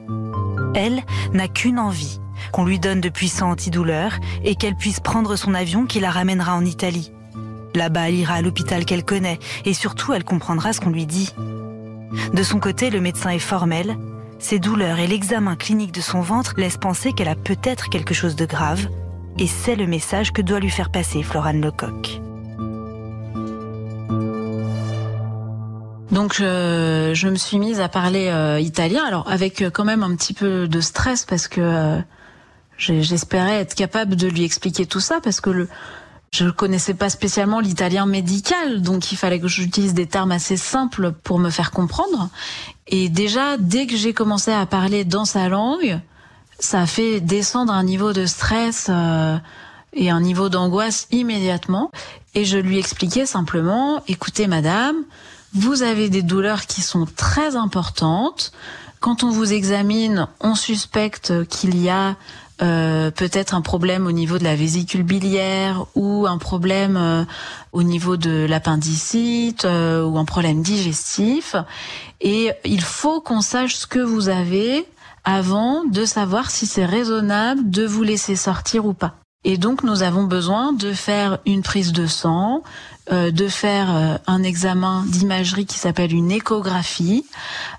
Elle 0.76 1.02
n'a 1.34 1.48
qu'une 1.48 1.80
envie, 1.80 2.20
qu'on 2.52 2.66
lui 2.66 2.78
donne 2.78 3.02
de 3.02 3.10
puissants 3.10 3.50
antidouleurs 3.50 4.20
et 4.44 4.54
qu'elle 4.54 4.76
puisse 4.76 5.00
prendre 5.00 5.36
son 5.36 5.56
avion 5.56 5.88
qui 5.88 6.02
la 6.02 6.12
ramènera 6.12 6.54
en 6.54 6.64
Italie. 6.64 7.12
Là-bas, 7.74 8.10
elle 8.10 8.16
ira 8.16 8.36
à 8.36 8.42
l'hôpital 8.44 8.86
qu'elle 8.86 9.04
connaît 9.04 9.40
et 9.66 9.74
surtout 9.74 10.14
elle 10.14 10.24
comprendra 10.24 10.72
ce 10.72 10.80
qu'on 10.80 10.92
lui 10.92 11.08
dit. 11.08 11.34
De 12.32 12.44
son 12.44 12.60
côté, 12.60 12.92
le 12.92 13.02
médecin 13.02 13.32
est 13.32 13.40
formel. 13.40 13.98
Ses 14.38 14.60
douleurs 14.60 15.00
et 15.00 15.08
l'examen 15.08 15.56
clinique 15.56 15.94
de 15.94 16.02
son 16.02 16.22
ventre 16.22 16.54
laissent 16.58 16.78
penser 16.78 17.12
qu'elle 17.14 17.28
a 17.28 17.36
peut-être 17.36 17.90
quelque 17.90 18.14
chose 18.14 18.36
de 18.36 18.46
grave. 18.46 18.88
Et 19.40 19.48
c'est 19.48 19.76
le 19.76 19.88
message 19.88 20.32
que 20.32 20.44
doit 20.44 20.60
lui 20.60 20.70
faire 20.70 20.92
passer 20.92 21.24
Florane 21.24 21.60
Lecoq. 21.60 22.22
Donc 26.14 26.36
je, 26.38 27.28
me 27.28 27.36
suis 27.36 27.58
mise 27.58 27.80
à 27.80 27.90
parler 27.90 28.28
euh, 28.28 28.60
italien, 28.60 29.04
alors 29.04 29.28
avec 29.32 29.64
euh, 29.64 29.72
quand 29.72 29.84
même 29.84 30.04
un 30.04 30.16
petit 30.16 30.34
peu 30.34 30.68
de 30.68 30.80
stress 30.80 31.26
parce 31.26 31.48
que 31.48 31.60
euh, 31.60 32.00
j'espérais 32.78 33.56
être 33.56 33.74
capable 33.74 34.16
de 34.16 34.28
lui 34.28 34.44
expliquer 34.44 34.86
tout 34.86 35.00
ça 35.00 35.20
parce 35.24 35.42
que 35.42 35.50
le 35.50 35.68
je 36.30 36.50
connaissais 36.50 36.94
pas 36.94 37.10
spécialement 37.10 37.60
l'italien 37.60 38.06
médical, 38.06 38.82
donc 38.82 39.12
il 39.12 39.16
fallait 39.16 39.40
que 39.40 39.48
j'utilise 39.48 39.94
des 39.96 40.08
termes 40.08 40.32
assez 40.32 40.58
simples 40.58 41.12
pour 41.12 41.38
me 41.38 41.52
faire 41.52 41.70
comprendre. 41.70 42.30
Et 42.88 43.10
déjà, 43.10 43.58
dès 43.58 43.86
que 43.86 43.96
j'ai 43.96 44.14
commencé 44.14 44.52
à 44.52 44.66
parler 44.66 45.06
dans 45.06 45.26
sa 45.26 45.48
langue, 45.48 46.00
ça 46.58 46.82
a 46.82 46.86
fait 46.88 47.22
descendre 47.22 47.72
un 47.72 47.84
niveau 47.84 48.14
de 48.14 48.26
stress 48.26 48.90
et 49.94 50.10
un 50.10 50.22
niveau 50.22 50.50
d'angoisse 50.50 51.08
immédiatement. 51.12 51.92
Et 52.34 52.46
je 52.46 52.58
lui 52.58 52.80
expliquais 52.80 53.28
simplement, 53.28 54.02
écoutez 54.08 54.48
madame, 54.48 55.04
vous 55.54 55.84
avez 55.84 56.10
des 56.10 56.22
douleurs 56.22 56.66
qui 56.66 56.82
sont 56.82 57.06
très 57.06 57.56
importantes. 57.56 58.52
Quand 59.00 59.24
on 59.24 59.30
vous 59.30 59.54
examine, 59.54 60.28
on 60.40 60.56
suspecte 60.56 61.46
qu'il 61.48 61.78
y 61.82 61.90
a 61.90 62.16
euh, 62.62 63.12
peut-être 63.12 63.56
un 63.56 63.62
problème 63.62 64.08
au 64.08 64.12
niveau 64.12 64.38
de 64.38 64.44
la 64.44 64.56
vésicule 64.56 65.04
biliaire 65.04 65.86
ou 65.96 66.28
un 66.28 66.38
problème 66.38 66.98
euh, 66.98 67.26
au 67.72 67.84
niveau 67.84 68.16
de 68.16 68.46
l'appendicite 68.48 69.66
euh, 69.66 70.04
ou 70.04 70.18
un 70.18 70.26
problème 70.26 70.62
digestif. 70.62 71.56
Et 72.22 72.52
il 72.64 72.82
faut 72.82 73.22
qu'on 73.22 73.42
sache 73.42 73.76
ce 73.76 73.88
que 73.88 74.00
vous 74.00 74.30
avez 74.30 74.86
avant 75.26 75.84
de 75.84 76.06
savoir 76.06 76.52
si 76.52 76.66
c'est 76.66 76.86
raisonnable 76.86 77.70
de 77.70 77.86
vous 77.86 78.04
laisser 78.04 78.36
sortir 78.36 78.86
ou 78.86 78.94
pas. 78.94 79.16
Et 79.46 79.58
donc 79.58 79.84
nous 79.84 80.04
avons 80.04 80.24
besoin 80.24 80.72
de 80.72 80.94
faire 80.94 81.40
une 81.46 81.64
prise 81.64 81.92
de 81.92 82.08
sang, 82.08 82.64
de 83.12 83.48
faire 83.48 83.96
euh, 83.96 84.18
un 84.28 84.44
examen 84.44 85.04
d'imagerie 85.08 85.66
qui 85.66 85.78
s'appelle 85.78 86.14
une 86.14 86.32
échographie 86.32 87.26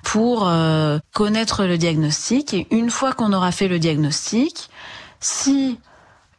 pour 0.02 0.46
euh, 0.46 0.98
connaître 1.12 1.64
le 1.64 1.78
diagnostic. 1.78 2.52
Et 2.52 2.66
une 2.70 2.90
fois 2.90 3.12
qu'on 3.14 3.32
aura 3.32 3.50
fait 3.50 3.68
le 3.68 3.78
diagnostic, 3.78 4.68
si 5.20 5.78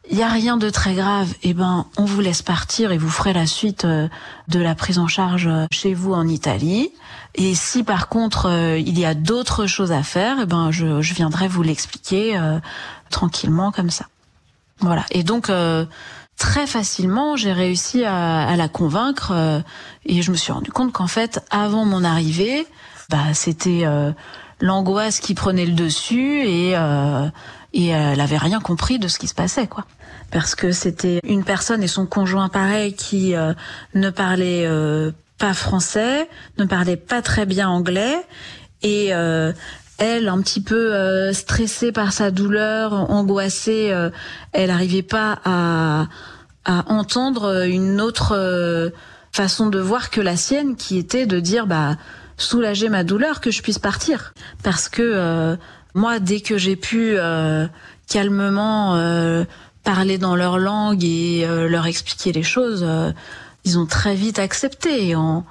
il 0.08 0.16
y 0.16 0.22
a 0.22 0.28
rien 0.28 0.56
de 0.56 0.70
très 0.70 0.94
grave, 0.94 1.34
eh 1.42 1.52
ben 1.52 1.86
on 1.96 2.04
vous 2.04 2.20
laisse 2.20 2.42
partir 2.42 2.92
et 2.92 2.98
vous 2.98 3.10
ferez 3.10 3.32
la 3.32 3.46
suite 3.46 3.84
de 3.84 4.60
la 4.60 4.76
prise 4.76 5.00
en 5.00 5.08
charge 5.08 5.50
chez 5.72 5.94
vous 5.94 6.12
en 6.12 6.28
Italie. 6.28 6.92
Et 7.34 7.56
si 7.56 7.82
par 7.82 8.08
contre 8.08 8.48
il 8.78 8.96
y 8.96 9.04
a 9.04 9.14
d'autres 9.14 9.66
choses 9.66 9.90
à 9.90 10.04
faire, 10.04 10.36
eh 10.42 10.46
ben 10.46 10.70
je, 10.70 11.02
je 11.02 11.14
viendrai 11.14 11.48
vous 11.48 11.64
l'expliquer 11.64 12.40
tranquillement 13.10 13.72
comme 13.72 13.90
ça. 13.90 14.06
Voilà. 14.78 15.04
Et 15.10 15.24
donc 15.24 15.50
très 16.36 16.66
facilement, 16.66 17.36
j'ai 17.36 17.52
réussi 17.52 18.04
à, 18.04 18.54
la 18.56 18.68
convaincre 18.68 19.32
euh, 19.32 19.60
et 20.04 20.22
je 20.22 20.30
me 20.30 20.36
suis 20.36 20.52
rendu 20.52 20.70
compte 20.70 20.92
qu'en 20.92 21.06
fait, 21.06 21.40
avant 21.50 21.84
mon 21.84 22.04
arrivée, 22.04 22.66
bah 23.08 23.34
c'était 23.34 23.82
euh, 23.84 24.12
l'angoisse 24.60 25.20
qui 25.20 25.34
prenait 25.34 25.66
le 25.66 25.72
dessus 25.72 26.42
et 26.46 26.76
euh, 26.76 27.28
et 27.72 27.88
elle 27.88 28.20
avait 28.20 28.38
rien 28.38 28.60
compris 28.60 28.98
de 28.98 29.06
ce 29.06 29.18
qui 29.18 29.28
se 29.28 29.34
passait 29.34 29.66
quoi. 29.66 29.84
Parce 30.30 30.54
que 30.54 30.72
c'était 30.72 31.20
une 31.24 31.44
personne 31.44 31.82
et 31.82 31.88
son 31.88 32.06
conjoint 32.06 32.48
pareil 32.48 32.94
qui 32.94 33.34
ne 33.94 34.10
parlait 34.10 34.66
pas 35.38 35.52
français, 35.52 36.28
ne 36.58 36.64
parlait 36.64 36.96
pas 36.96 37.20
très 37.20 37.44
bien 37.44 37.68
anglais 37.68 38.16
et 38.82 39.12
elle, 39.98 40.28
un 40.28 40.40
petit 40.40 40.60
peu 40.60 41.32
stressée 41.32 41.92
par 41.92 42.12
sa 42.12 42.30
douleur, 42.30 42.92
angoissée, 43.10 43.92
elle 44.52 44.68
n'arrivait 44.68 45.02
pas 45.02 45.38
à, 45.44 46.06
à 46.66 46.84
entendre 46.92 47.64
une 47.66 48.00
autre 48.00 48.34
euh, 48.36 48.90
façon 49.32 49.68
de 49.68 49.78
voir 49.78 50.10
que 50.10 50.20
la 50.20 50.36
sienne, 50.36 50.76
qui 50.76 50.98
était 50.98 51.26
de 51.26 51.40
dire 51.40 51.66
bah 51.66 51.96
soulager 52.36 52.90
ma 52.90 53.04
douleur, 53.04 53.40
que 53.40 53.50
je 53.50 53.62
puisse 53.62 53.78
partir, 53.78 54.34
parce 54.62 54.88
que 54.88 55.02
euh, 55.02 55.56
moi, 55.94 56.18
dès 56.18 56.40
que 56.40 56.58
j'ai 56.58 56.76
pu 56.76 57.14
euh, 57.16 57.66
calmement 58.08 59.00
parler 59.84 60.18
dans 60.18 60.36
leur 60.36 60.58
langue 60.58 61.04
et 61.04 61.46
leur 61.46 61.86
expliquer 61.86 62.32
les 62.32 62.42
choses, 62.42 62.86
ils 63.64 63.78
ont 63.78 63.86
très 63.86 64.14
vite 64.14 64.38
accepté. 64.38 65.14
en 65.14 65.44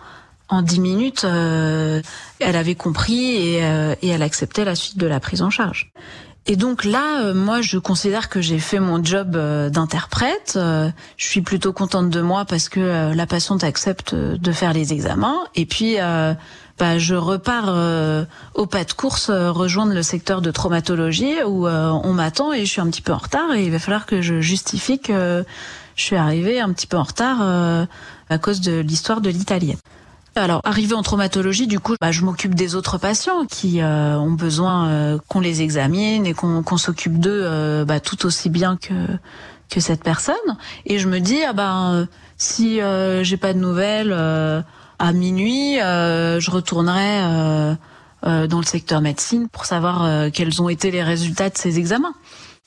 en 0.48 0.62
dix 0.62 0.80
minutes, 0.80 1.24
elle 1.24 2.04
avait 2.40 2.76
compris 2.76 3.36
et, 3.36 3.58
et 4.02 4.08
elle 4.08 4.22
acceptait 4.22 4.66
la 4.66 4.76
suite 4.76 4.98
de 4.98 5.08
la 5.08 5.20
prise 5.20 5.42
en 5.42 5.50
charge. 5.50 5.92
Et 6.48 6.56
donc 6.58 6.84
là, 6.84 7.22
euh, 7.24 7.34
moi, 7.34 7.62
je 7.62 7.80
considère 7.80 8.30
que 8.30 8.40
j'ai 8.40 8.60
fait 8.60 8.80
mon 8.80 9.04
job 9.04 9.36
euh, 9.36 9.70
d'interprète. 9.70 10.54
Euh, 10.58 10.90
je 11.18 11.28
suis 11.28 11.42
plutôt 11.42 11.74
contente 11.74 12.12
de 12.12 12.22
moi 12.22 12.46
parce 12.46 12.70
que 12.70 13.14
la 13.14 13.26
patiente 13.26 13.64
accepte 13.64 14.14
de 14.14 14.52
faire 14.52 14.72
les 14.72 14.94
examens. 14.94 15.40
Et 15.56 15.66
puis, 15.66 15.98
bah, 16.78 16.98
je 16.98 17.16
repars 17.16 17.70
au 18.54 18.66
pas 18.66 18.84
de 18.84 18.94
course 18.94 19.30
rejoindre 19.32 19.94
le 19.94 20.04
secteur 20.04 20.42
de 20.42 20.52
traumatologie 20.52 21.42
où 21.46 21.68
on 21.68 22.14
m'attend 22.14 22.54
et 22.54 22.66
je 22.66 22.72
suis 22.72 22.82
un 22.82 22.88
petit 22.88 23.02
peu 23.02 23.14
en 23.14 23.18
retard 23.18 23.54
et 23.54 23.64
il 23.66 23.72
va 23.72 23.80
falloir 23.80 24.06
que 24.06 24.22
je 24.22 24.40
justifie 24.42 25.00
que 25.00 25.44
je 25.96 26.04
suis 26.04 26.16
arrivée 26.16 26.60
un 26.60 26.72
petit 26.74 26.88
peu 26.88 26.98
en 26.98 27.04
retard 27.04 27.42
à 28.30 28.38
cause 28.38 28.62
de 28.62 28.80
l'histoire 28.80 29.22
de 29.22 29.30
l'italienne. 29.30 29.78
Alors, 30.38 30.60
arrivé 30.66 30.94
en 30.94 31.02
traumatologie, 31.02 31.66
du 31.66 31.80
coup, 31.80 31.96
bah, 32.02 32.12
je 32.12 32.22
m'occupe 32.22 32.56
des 32.56 32.76
autres 32.76 32.98
patients 32.98 33.46
qui 33.46 33.82
euh, 33.82 34.18
ont 34.18 34.34
besoin 34.34 34.90
euh, 34.90 35.18
qu'on 35.30 35.40
les 35.40 35.62
examine 35.62 36.26
et 36.26 36.34
qu'on 36.34 36.78
s'occupe 36.78 37.20
d'eux 37.20 37.44
euh, 37.46 37.86
bah, 37.86 38.02
tout 38.02 38.26
aussi 38.26 38.50
bien 38.50 38.76
que 38.76 38.94
que 39.70 39.80
cette 39.80 40.04
personne. 40.04 40.36
Et 40.86 41.00
je 41.00 41.08
me 41.08 41.20
dis, 41.20 41.42
ah 41.44 41.54
ben, 41.54 42.08
si 42.38 42.80
j'ai 43.22 43.38
pas 43.38 43.54
de 43.54 43.58
nouvelles 43.58 44.14
à 44.14 45.12
minuit, 45.12 45.78
je 45.78 46.52
retournerai 46.52 47.76
dans 48.22 48.60
le 48.60 48.64
secteur 48.64 49.02
médecine 49.02 49.50
pour 49.50 49.66
savoir 49.66 50.30
quels 50.32 50.62
ont 50.62 50.70
été 50.70 50.92
les 50.92 51.02
résultats 51.02 51.50
de 51.50 51.58
ces 51.58 51.80
examens 51.80 52.14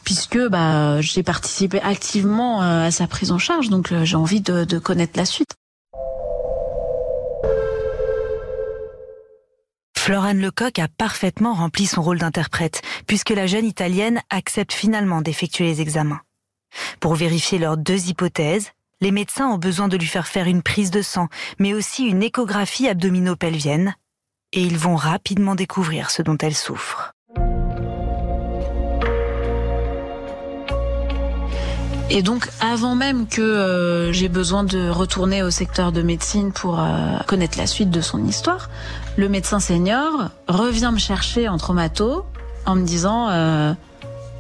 puisque 0.03 0.41
bah, 0.49 1.01
j'ai 1.01 1.23
participé 1.23 1.81
activement 1.83 2.63
à 2.63 2.91
sa 2.91 3.07
prise 3.07 3.31
en 3.31 3.39
charge, 3.39 3.69
donc 3.69 3.95
j'ai 4.03 4.17
envie 4.17 4.41
de, 4.41 4.65
de 4.65 4.79
connaître 4.81 5.17
la 5.17 5.25
suite. 5.25 5.55
Florane 10.09 10.41
Lecoq 10.41 10.79
a 10.79 10.89
parfaitement 10.89 11.53
rempli 11.53 11.85
son 11.85 12.01
rôle 12.01 12.19
d'interprète, 12.19 12.81
puisque 13.07 13.29
la 13.29 13.47
jeune 13.47 13.67
Italienne 13.67 14.23
accepte 14.31 14.73
finalement 14.73 15.21
d'effectuer 15.21 15.67
les 15.67 15.83
examens. 15.83 16.23
Pour 16.99 17.15
vérifier 17.15 17.59
leurs 17.59 17.77
deux 17.77 18.09
hypothèses, 18.09 18.71
les 19.03 19.11
médecins 19.11 19.49
ont 19.49 19.59
besoin 19.59 19.87
de 19.87 19.99
lui 19.99 20.07
faire 20.07 20.27
faire 20.27 20.47
une 20.47 20.63
prise 20.63 20.91
de 20.91 21.03
sang, 21.03 21.29
mais 21.59 21.75
aussi 21.75 22.05
une 22.05 22.23
échographie 22.23 22.89
abdominopelvienne, 22.89 23.97
et 24.55 24.63
ils 24.63 24.79
vont 24.79 24.97
rapidement 24.97 25.55
découvrir 25.55 26.09
ce 26.11 26.23
dont 26.23 26.39
elle 26.39 26.55
souffre. 26.55 27.13
Et 32.09 32.23
donc, 32.23 32.49
avant 32.63 32.95
même 32.95 33.27
que 33.27 33.43
euh, 33.43 34.13
j'ai 34.15 34.31
besoin 34.31 34.65
de 34.65 34.89
retourner 34.89 35.43
au 35.43 35.51
secteur 35.51 35.93
de 35.93 36.01
médecine 36.01 36.53
pour 36.53 36.81
euh, 36.81 37.19
connaître 37.27 37.59
la 37.59 37.67
suite 37.67 37.91
de 37.91 38.01
son 38.01 38.25
histoire, 38.25 38.71
le 39.19 39.29
médecin 39.29 39.61
senior 39.61 40.31
revient 40.49 40.91
me 40.91 40.99
chercher 40.99 41.49
en 41.49 41.59
traumato 41.59 42.25
en 42.65 42.75
me 42.77 42.87
disant 42.87 43.29
euh, 43.29 43.75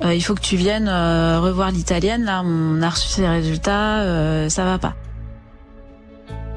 il 0.02 0.22
faut 0.22 0.34
que 0.34 0.40
tu 0.40 0.56
viennes 0.56 0.88
revoir 0.88 1.72
l'italienne. 1.72 2.24
Là, 2.24 2.42
on 2.44 2.80
a 2.80 2.88
reçu 2.88 3.08
ses 3.08 3.28
résultats, 3.28 4.48
ça 4.48 4.64
va 4.64 4.78
pas. 4.78 4.94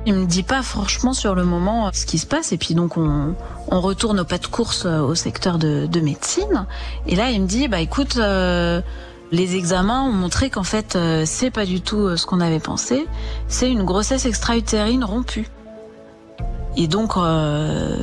Il 0.06 0.16
me 0.16 0.25
dit 0.25 0.42
pas 0.42 0.63
franchement 0.63 1.13
sur 1.13 1.36
le 1.36 1.44
moment 1.44 1.92
ce 1.94 2.08
qui 2.08 2.18
se 2.18 2.25
passe 2.25 2.51
et 2.51 2.58
puis 2.58 2.74
donc 2.74 2.98
on, 2.98 3.36
retourne 3.70 4.20
au 4.20 4.25
pas 4.25 4.40
de 4.40 4.48
course 4.48 4.86
au 4.86 5.13
secteur 5.13 5.60
de, 5.60 5.86
de 5.86 6.00
médecine 6.00 6.66
et 7.06 7.16
là 7.16 7.30
il 7.30 7.42
me 7.42 7.48
dit 7.48 7.68
bah 7.68 7.80
écoute 7.80 8.18
euh, 8.18 8.82
les 9.32 9.56
examens 9.56 10.01
ont 10.01 10.12
montré 10.12 10.50
qu'en 10.50 10.63
fait 10.63 10.96
euh, 10.96 11.24
c'est 11.25 11.51
pas 11.51 11.66
du 11.66 11.82
tout 11.82 12.00
euh, 12.00 12.18
ce 12.18 12.25
qu'on 12.25 12.42
avait 12.42 12.60
pensé 12.60 13.08
c'est 13.48 13.72
une 13.72 13.84
grossesse 13.84 14.25
extra-utérine 14.25 15.04
rompue 15.04 15.48
et 16.78 16.88
donc 16.88 17.18
euh, 17.18 17.98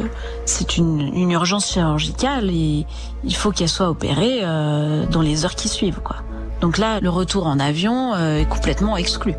c'est 0.45 0.77
une, 0.77 1.01
une, 1.15 1.31
urgence 1.31 1.73
chirurgicale 1.73 2.51
et 2.51 2.87
il 3.25 3.35
faut 3.35 3.51
qu'elle 3.51 3.69
soit 3.69 3.89
opérée 3.89 4.41
euh, 4.43 5.07
dans 5.07 5.23
les 5.23 5.45
heures 5.45 5.55
qui 5.55 5.69
suivent 5.69 6.01
quoi. 6.01 6.17
Donc 6.61 6.79
là 6.79 7.01
le 7.01 7.09
retour 7.09 7.47
en 7.47 7.59
avion 7.59 8.15
euh, 8.15 8.41
est 8.41 8.49
complètement 8.49 8.97
exclu. 8.97 9.35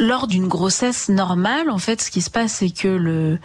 Lors 0.00 0.26
d'une 0.26 0.48
grossesse 0.48 1.08
normale, 1.08 1.70
en 1.70 1.78
fait, 1.78 2.02
ce 2.02 2.10
qui 2.10 2.20
se 2.20 2.28
passe, 2.28 2.54
c'est 2.54 2.70
que 2.70 2.88
le 2.88 3.38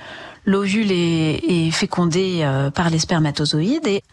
l'ovule 0.46 0.92
est, 0.92 1.42
est, 1.48 1.72
fécondé 1.72 2.40
euh, 2.42 2.72
par 2.72 2.90
les 2.90 2.98
spermatozoïdes 2.98 3.88
et 3.88 4.04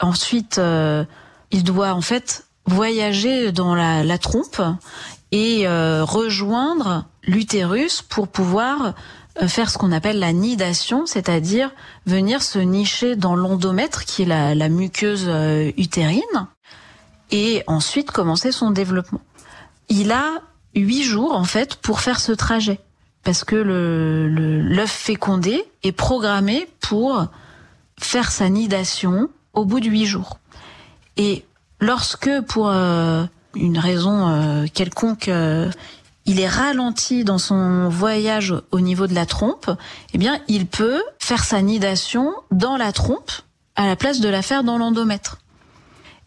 ensuite 0.00 0.58
euh, 0.58 1.04
il 1.52 1.64
doit 1.64 1.92
en 1.92 2.02
fait 2.02 2.44
voyager 2.66 3.52
dans 3.52 3.74
la, 3.74 4.04
la 4.04 4.18
trompe 4.18 4.60
et 5.32 5.66
euh, 5.66 6.04
rejoindre 6.04 7.04
l'utérus 7.22 8.02
pour 8.02 8.28
pouvoir 8.28 8.94
faire 9.46 9.70
ce 9.70 9.78
qu'on 9.78 9.92
appelle 9.92 10.18
la 10.18 10.32
nidation, 10.32 11.06
c'est-à-dire 11.06 11.70
venir 12.06 12.42
se 12.42 12.58
nicher 12.58 13.16
dans 13.16 13.36
l'endomètre 13.36 14.04
qui 14.04 14.22
est 14.22 14.54
la, 14.54 14.68
muqueuse 14.68 15.26
euh, 15.28 15.70
utérine 15.76 16.46
et 17.30 17.62
ensuite 17.66 18.10
commencer 18.10 18.52
son 18.52 18.70
développement. 18.70 19.20
Il 19.88 20.12
a 20.12 20.42
huit 20.74 21.02
jours 21.02 21.34
en 21.34 21.44
fait 21.44 21.76
pour 21.76 22.00
faire 22.00 22.20
ce 22.20 22.32
trajet 22.32 22.80
parce 23.24 23.44
que 23.44 23.56
le 23.56 24.28
l'œuf 24.28 24.90
fécondé 24.90 25.64
est 25.82 25.92
programmé 25.92 26.68
pour 26.80 27.26
faire 27.98 28.30
sa 28.30 28.48
nidation 28.48 29.28
au 29.52 29.64
bout 29.64 29.80
de 29.80 29.88
huit 29.88 30.06
jours. 30.06 30.38
Et 31.16 31.44
lorsque 31.80 32.30
pour 32.42 32.68
euh, 32.68 33.24
une 33.54 33.78
raison 33.78 34.28
euh, 34.28 34.66
quelconque 34.72 35.28
euh, 35.28 35.70
il 36.26 36.40
est 36.40 36.48
ralenti 36.48 37.24
dans 37.24 37.38
son 37.38 37.88
voyage 37.88 38.54
au 38.70 38.80
niveau 38.80 39.06
de 39.06 39.14
la 39.14 39.26
trompe, 39.26 39.70
eh 40.12 40.18
bien 40.18 40.40
il 40.48 40.66
peut 40.66 41.02
faire 41.18 41.44
sa 41.44 41.62
nidation 41.62 42.34
dans 42.50 42.76
la 42.76 42.92
trompe 42.92 43.30
à 43.76 43.86
la 43.86 43.96
place 43.96 44.20
de 44.20 44.28
la 44.28 44.42
faire 44.42 44.64
dans 44.64 44.78
l'endomètre. 44.78 45.38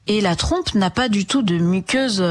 Et 0.07 0.21
la 0.21 0.35
trompe 0.35 0.73
n'a 0.73 0.89
pas 0.89 1.09
du 1.09 1.25
tout 1.25 1.41
de 1.41 1.57
muqueuse 1.57 2.23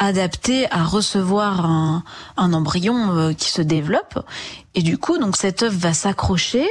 adapté 0.00 0.66
à 0.72 0.82
recevoir 0.82 1.66
un, 1.66 2.02
un 2.38 2.52
embryon 2.54 3.16
euh, 3.16 3.32
qui 3.34 3.50
se 3.50 3.60
développe. 3.60 4.18
Et 4.74 4.82
du 4.82 4.96
coup, 4.96 5.18
donc 5.18 5.36
cet 5.36 5.62
œuf 5.62 5.74
va 5.74 5.92
s'accrocher 5.92 6.66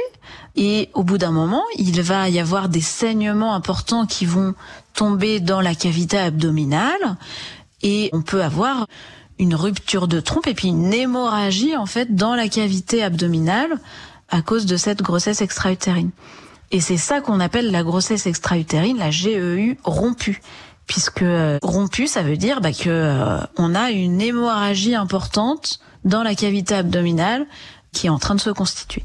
et 0.56 0.90
au 0.94 1.04
bout 1.04 1.16
d'un 1.16 1.30
moment, 1.30 1.62
il 1.76 2.02
va 2.02 2.28
y 2.28 2.40
avoir 2.40 2.68
des 2.68 2.80
saignements 2.80 3.54
importants 3.54 4.04
qui 4.04 4.26
vont 4.26 4.54
tomber 4.94 5.38
dans 5.38 5.60
la 5.60 5.76
cavité 5.76 6.18
abdominale 6.18 7.16
et 7.82 8.10
on 8.12 8.20
peut 8.20 8.42
avoir 8.42 8.86
une 9.40 9.54
rupture 9.54 10.06
de 10.06 10.20
trompe 10.20 10.46
et 10.46 10.54
puis 10.54 10.68
une 10.68 10.92
hémorragie 10.92 11.74
en 11.74 11.86
fait 11.86 12.14
dans 12.14 12.34
la 12.34 12.48
cavité 12.48 13.02
abdominale 13.02 13.80
à 14.28 14.42
cause 14.42 14.66
de 14.66 14.76
cette 14.76 15.02
grossesse 15.02 15.40
extra-utérine. 15.40 16.10
Et 16.70 16.80
c'est 16.80 16.98
ça 16.98 17.20
qu'on 17.20 17.40
appelle 17.40 17.72
la 17.72 17.82
grossesse 17.82 18.26
extra-utérine, 18.26 18.98
la 18.98 19.10
GEU 19.10 19.78
rompue 19.82 20.40
puisque 20.86 21.24
rompu, 21.62 22.06
ça 22.06 22.22
veut 22.22 22.36
dire 22.36 22.60
bah, 22.60 22.72
que 22.72 22.88
euh, 22.88 23.40
on 23.56 23.74
a 23.74 23.90
une 23.90 24.20
hémorragie 24.20 24.94
importante 24.94 25.80
dans 26.04 26.22
la 26.22 26.34
cavité 26.34 26.74
abdominale 26.74 27.46
qui 27.92 28.08
est 28.08 28.10
en 28.10 28.18
train 28.18 28.34
de 28.34 28.40
se 28.40 28.50
constituer. 28.50 29.04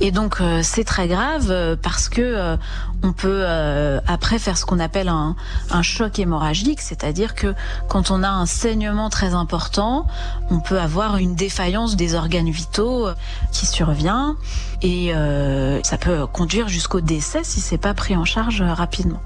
Et 0.00 0.12
donc 0.12 0.40
euh, 0.40 0.60
c'est 0.62 0.84
très 0.84 1.08
grave 1.08 1.48
euh, 1.50 1.74
parce 1.80 2.08
que 2.08 2.22
euh, 2.22 2.56
on 3.02 3.12
peut 3.12 3.42
euh, 3.42 4.00
après 4.06 4.38
faire 4.38 4.56
ce 4.56 4.64
qu'on 4.64 4.78
appelle 4.78 5.08
un, 5.08 5.34
un 5.70 5.82
choc 5.82 6.18
hémorragique, 6.18 6.80
c'est-à-dire 6.80 7.34
que 7.34 7.54
quand 7.88 8.10
on 8.12 8.22
a 8.22 8.28
un 8.28 8.46
saignement 8.46 9.10
très 9.10 9.34
important, 9.34 10.06
on 10.50 10.60
peut 10.60 10.78
avoir 10.78 11.16
une 11.16 11.34
défaillance 11.34 11.96
des 11.96 12.14
organes 12.14 12.50
vitaux 12.50 13.08
qui 13.52 13.66
survient 13.66 14.36
et 14.82 15.12
ça 15.82 15.98
peut 15.98 16.26
conduire 16.26 16.68
jusqu'au 16.68 17.00
décès 17.00 17.40
si 17.42 17.60
c'est 17.60 17.78
pas 17.78 17.94
pris 17.94 18.16
en 18.16 18.24
charge 18.24 18.62
rapidement. 18.62 19.20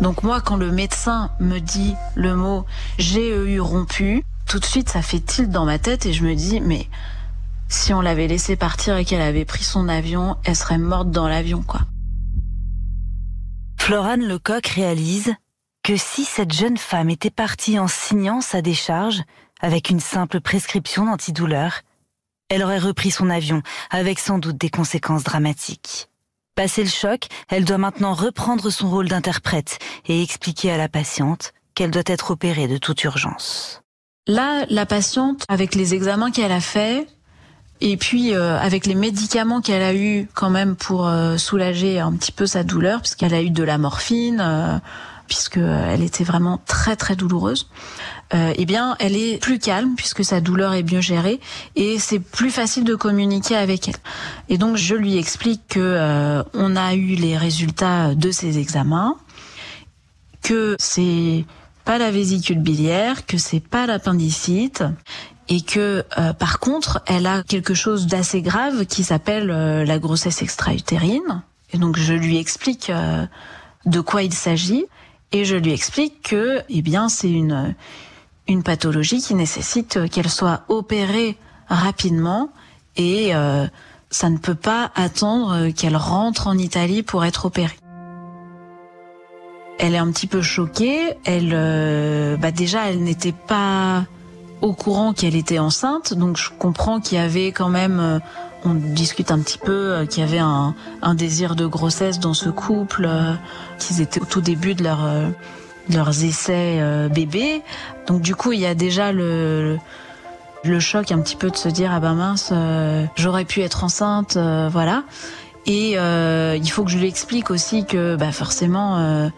Donc 0.00 0.22
moi, 0.22 0.40
quand 0.40 0.56
le 0.56 0.70
médecin 0.70 1.30
me 1.40 1.58
dit 1.58 1.94
le 2.14 2.34
mot 2.34 2.64
GEU 2.98 3.60
rompu, 3.60 4.24
tout 4.46 4.58
de 4.58 4.64
suite, 4.64 4.88
ça 4.88 5.02
fait 5.02 5.20
tilt 5.20 5.50
dans 5.50 5.64
ma 5.64 5.78
tête 5.78 6.06
et 6.06 6.12
je 6.12 6.24
me 6.24 6.34
dis, 6.34 6.60
mais 6.60 6.88
si 7.70 7.94
on 7.94 8.00
l'avait 8.00 8.26
laissé 8.26 8.56
partir 8.56 8.96
et 8.96 9.04
qu'elle 9.04 9.22
avait 9.22 9.44
pris 9.46 9.64
son 9.64 9.88
avion, 9.88 10.36
elle 10.44 10.56
serait 10.56 10.76
morte 10.76 11.10
dans 11.10 11.28
l'avion, 11.28 11.62
quoi. 11.62 11.80
Florane 13.78 14.26
Lecoq 14.26 14.66
réalise 14.66 15.34
que 15.82 15.96
si 15.96 16.24
cette 16.24 16.52
jeune 16.52 16.76
femme 16.76 17.08
était 17.08 17.30
partie 17.30 17.78
en 17.78 17.88
signant 17.88 18.40
sa 18.40 18.60
décharge 18.60 19.22
avec 19.60 19.88
une 19.88 20.00
simple 20.00 20.40
prescription 20.40 21.06
d'antidouleur, 21.06 21.80
elle 22.50 22.62
aurait 22.62 22.78
repris 22.78 23.10
son 23.10 23.30
avion 23.30 23.62
avec 23.90 24.18
sans 24.18 24.38
doute 24.38 24.58
des 24.58 24.70
conséquences 24.70 25.24
dramatiques. 25.24 26.10
Passé 26.56 26.82
le 26.82 26.90
choc, 26.90 27.28
elle 27.48 27.64
doit 27.64 27.78
maintenant 27.78 28.12
reprendre 28.12 28.68
son 28.70 28.90
rôle 28.90 29.08
d'interprète 29.08 29.78
et 30.06 30.22
expliquer 30.22 30.72
à 30.72 30.76
la 30.76 30.88
patiente 30.88 31.54
qu'elle 31.74 31.90
doit 31.90 32.02
être 32.06 32.32
opérée 32.32 32.68
de 32.68 32.76
toute 32.76 33.02
urgence. 33.04 33.80
Là, 34.26 34.66
la 34.68 34.84
patiente, 34.84 35.44
avec 35.48 35.74
les 35.74 35.94
examens 35.94 36.30
qu'elle 36.30 36.52
a 36.52 36.60
faits, 36.60 37.08
et 37.80 37.96
puis 37.96 38.34
euh, 38.34 38.58
avec 38.58 38.86
les 38.86 38.94
médicaments 38.94 39.60
qu'elle 39.60 39.82
a 39.82 39.94
eu 39.94 40.28
quand 40.34 40.50
même 40.50 40.76
pour 40.76 41.06
euh, 41.06 41.36
soulager 41.36 41.98
un 42.00 42.12
petit 42.12 42.32
peu 42.32 42.46
sa 42.46 42.62
douleur, 42.62 43.00
puisqu'elle 43.00 43.34
a 43.34 43.42
eu 43.42 43.50
de 43.50 43.62
la 43.62 43.78
morphine, 43.78 44.40
euh, 44.40 44.78
puisque 45.28 45.58
elle 45.58 46.02
était 46.02 46.24
vraiment 46.24 46.60
très 46.66 46.96
très 46.96 47.14
douloureuse. 47.16 47.68
Euh, 48.34 48.52
eh 48.56 48.64
bien, 48.64 48.96
elle 49.00 49.16
est 49.16 49.40
plus 49.40 49.58
calme 49.58 49.94
puisque 49.96 50.24
sa 50.24 50.40
douleur 50.40 50.74
est 50.74 50.82
mieux 50.82 51.00
gérée 51.00 51.40
et 51.74 51.98
c'est 51.98 52.20
plus 52.20 52.50
facile 52.50 52.84
de 52.84 52.94
communiquer 52.94 53.56
avec 53.56 53.88
elle. 53.88 53.96
Et 54.48 54.58
donc, 54.58 54.76
je 54.76 54.94
lui 54.94 55.16
explique 55.16 55.62
que 55.68 55.80
euh, 55.80 56.42
on 56.54 56.76
a 56.76 56.94
eu 56.94 57.14
les 57.14 57.36
résultats 57.36 58.14
de 58.14 58.30
ses 58.30 58.58
examens, 58.58 59.16
que 60.42 60.76
c'est 60.78 61.44
pas 61.84 61.98
la 61.98 62.10
vésicule 62.10 62.58
biliaire, 62.58 63.26
que 63.26 63.38
c'est 63.38 63.60
pas 63.60 63.86
l'appendicite 63.86 64.84
et 65.50 65.60
que 65.60 66.04
euh, 66.16 66.32
par 66.32 66.60
contre, 66.60 67.02
elle 67.06 67.26
a 67.26 67.42
quelque 67.42 67.74
chose 67.74 68.06
d'assez 68.06 68.40
grave 68.40 68.86
qui 68.86 69.04
s'appelle 69.04 69.50
euh, 69.50 69.84
la 69.84 69.98
grossesse 69.98 70.40
extra-utérine. 70.40 71.42
Et 71.72 71.78
donc, 71.78 71.98
je 71.98 72.14
lui 72.14 72.38
explique 72.38 72.88
euh, 72.88 73.26
de 73.84 74.00
quoi 74.00 74.22
il 74.22 74.32
s'agit 74.32 74.86
et 75.32 75.44
je 75.44 75.56
lui 75.56 75.72
explique 75.72 76.22
que, 76.22 76.62
eh 76.68 76.82
bien, 76.82 77.08
c'est 77.08 77.30
une 77.30 77.74
une 78.48 78.62
pathologie 78.64 79.20
qui 79.20 79.34
nécessite 79.34 80.10
qu'elle 80.10 80.28
soit 80.28 80.62
opérée 80.68 81.36
rapidement 81.68 82.50
et 82.96 83.34
euh, 83.34 83.66
ça 84.10 84.28
ne 84.28 84.38
peut 84.38 84.56
pas 84.56 84.90
attendre 84.96 85.68
qu'elle 85.68 85.96
rentre 85.96 86.48
en 86.48 86.58
Italie 86.58 87.04
pour 87.04 87.24
être 87.24 87.46
opérée. 87.46 87.76
Elle 89.78 89.94
est 89.94 89.98
un 89.98 90.10
petit 90.10 90.26
peu 90.26 90.42
choquée. 90.42 91.14
Elle, 91.24 91.52
euh, 91.54 92.36
bah 92.36 92.50
déjà, 92.50 92.90
elle 92.90 93.02
n'était 93.02 93.32
pas 93.32 94.04
au 94.60 94.72
courant 94.72 95.12
qu'elle 95.12 95.36
était 95.36 95.58
enceinte, 95.58 96.14
donc 96.14 96.36
je 96.36 96.50
comprends 96.58 97.00
qu'il 97.00 97.18
y 97.18 97.20
avait 97.20 97.52
quand 97.52 97.68
même, 97.68 98.00
euh, 98.00 98.18
on 98.64 98.74
discute 98.74 99.30
un 99.30 99.38
petit 99.38 99.58
peu, 99.58 99.92
euh, 99.92 100.06
qu'il 100.06 100.22
y 100.22 100.26
avait 100.26 100.38
un, 100.38 100.74
un, 101.02 101.14
désir 101.14 101.56
de 101.56 101.66
grossesse 101.66 102.20
dans 102.20 102.34
ce 102.34 102.50
couple, 102.50 103.06
euh, 103.08 103.32
qu'ils 103.78 104.00
étaient 104.00 104.20
au 104.20 104.26
tout 104.26 104.40
début 104.40 104.74
de 104.74 104.84
leur 104.84 105.00
leurs 105.92 106.24
essais 106.24 106.78
euh, 106.80 107.08
bébés. 107.08 107.62
Donc 108.06 108.22
du 108.22 108.34
coup, 108.34 108.52
il 108.52 108.60
y 108.60 108.66
a 108.66 108.74
déjà 108.74 109.12
le, 109.12 109.78
le 110.64 110.80
choc 110.80 111.12
un 111.12 111.20
petit 111.20 111.36
peu 111.36 111.50
de 111.50 111.56
se 111.56 111.68
dire 111.68 111.90
ah 111.92 112.00
ben 112.00 112.14
mince, 112.14 112.50
euh, 112.52 113.04
j'aurais 113.16 113.44
pu 113.44 113.60
être 113.62 113.84
enceinte, 113.84 114.36
euh, 114.36 114.68
voilà. 114.70 115.04
Et 115.66 115.92
il 115.92 116.70
faut 116.70 116.84
que 116.84 116.90
je 116.90 116.98
lui 116.98 117.06
explique 117.06 117.50
aussi 117.50 117.84
que 117.84 118.16
bah, 118.16 118.32
forcément 118.32 119.30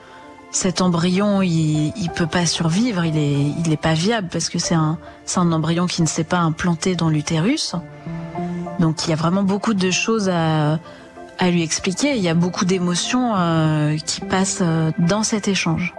cet 0.52 0.80
embryon 0.80 1.42
il, 1.42 1.92
il 1.96 2.10
peut 2.10 2.26
pas 2.26 2.46
survivre, 2.46 3.04
il 3.04 3.16
est 3.16 3.52
il 3.64 3.72
est 3.72 3.80
pas 3.80 3.94
viable 3.94 4.28
parce 4.30 4.48
que 4.48 4.58
c'est 4.58 4.74
un 4.74 4.98
c'est 5.24 5.40
un 5.40 5.50
embryon 5.50 5.86
qui 5.86 6.02
ne 6.02 6.06
s'est 6.06 6.24
pas 6.24 6.38
implanté 6.38 6.94
dans 6.94 7.08
l'utérus. 7.08 7.74
Donc 8.78 9.06
il 9.06 9.10
y 9.10 9.12
a 9.12 9.16
vraiment 9.16 9.42
beaucoup 9.42 9.74
de 9.74 9.90
choses 9.90 10.28
à 10.28 10.78
à 11.38 11.50
lui 11.50 11.62
expliquer. 11.62 12.16
Il 12.16 12.22
y 12.22 12.28
a 12.28 12.34
beaucoup 12.34 12.64
d'émotions 12.64 13.32
euh, 13.34 13.96
qui 13.96 14.20
passent 14.20 14.62
dans 14.98 15.22
cet 15.22 15.48
échange. 15.48 15.94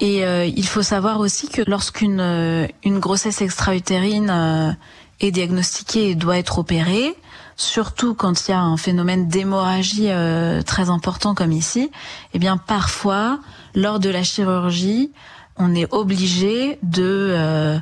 Et 0.00 0.24
euh, 0.24 0.44
il 0.44 0.66
faut 0.66 0.82
savoir 0.82 1.20
aussi 1.20 1.48
que 1.48 1.62
lorsqu'une 1.66 2.20
euh, 2.20 2.66
une 2.84 2.98
grossesse 2.98 3.40
extra-utérine 3.40 4.30
euh, 4.30 4.72
est 5.20 5.30
diagnostiquée 5.30 6.10
et 6.10 6.14
doit 6.14 6.36
être 6.36 6.58
opérée, 6.58 7.14
surtout 7.56 8.14
quand 8.14 8.46
il 8.46 8.50
y 8.50 8.54
a 8.54 8.60
un 8.60 8.76
phénomène 8.76 9.28
d'hémorragie 9.28 10.10
euh, 10.10 10.62
très 10.62 10.90
important 10.90 11.34
comme 11.34 11.52
ici, 11.52 11.90
eh 12.34 12.38
bien 12.38 12.56
parfois 12.56 13.40
lors 13.74 13.98
de 13.98 14.10
la 14.10 14.22
chirurgie, 14.22 15.12
on 15.56 15.74
est 15.74 15.92
obligé 15.92 16.78
de 16.82 17.80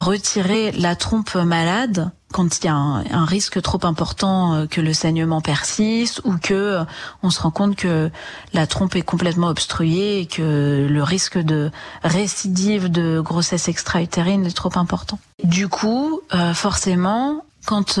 retirer 0.00 0.72
la 0.72 0.94
trompe 0.94 1.34
malade 1.34 2.10
quand 2.32 2.58
il 2.58 2.66
y 2.66 2.68
a 2.68 2.74
un, 2.74 3.24
risque 3.24 3.62
trop 3.62 3.78
important 3.84 4.54
euh, 4.54 4.66
que 4.66 4.80
le 4.80 4.92
saignement 4.92 5.40
persiste 5.40 6.20
ou 6.24 6.36
que 6.36 6.54
euh, 6.54 6.84
on 7.22 7.30
se 7.30 7.40
rend 7.40 7.50
compte 7.50 7.76
que 7.76 8.10
la 8.52 8.66
trompe 8.66 8.96
est 8.96 9.02
complètement 9.02 9.46
obstruée 9.46 10.20
et 10.20 10.26
que 10.26 10.86
le 10.88 11.02
risque 11.02 11.38
de 11.38 11.70
récidive 12.02 12.90
de 12.90 13.20
grossesse 13.20 13.68
extra-utérine 13.68 14.44
est 14.44 14.56
trop 14.56 14.72
important. 14.76 15.18
Du 15.44 15.68
coup, 15.68 16.20
euh, 16.34 16.52
forcément, 16.52 17.44
quand 17.64 17.98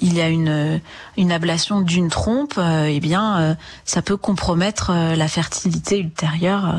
il 0.00 0.14
y 0.14 0.20
a 0.20 0.28
une, 0.28 0.80
une 1.16 1.32
ablation 1.32 1.80
d'une 1.80 2.08
trompe, 2.08 2.58
eh 2.58 3.00
bien, 3.00 3.56
ça 3.84 4.02
peut 4.02 4.16
compromettre 4.16 4.92
la 4.92 5.28
fertilité 5.28 5.98
ultérieure, 5.98 6.74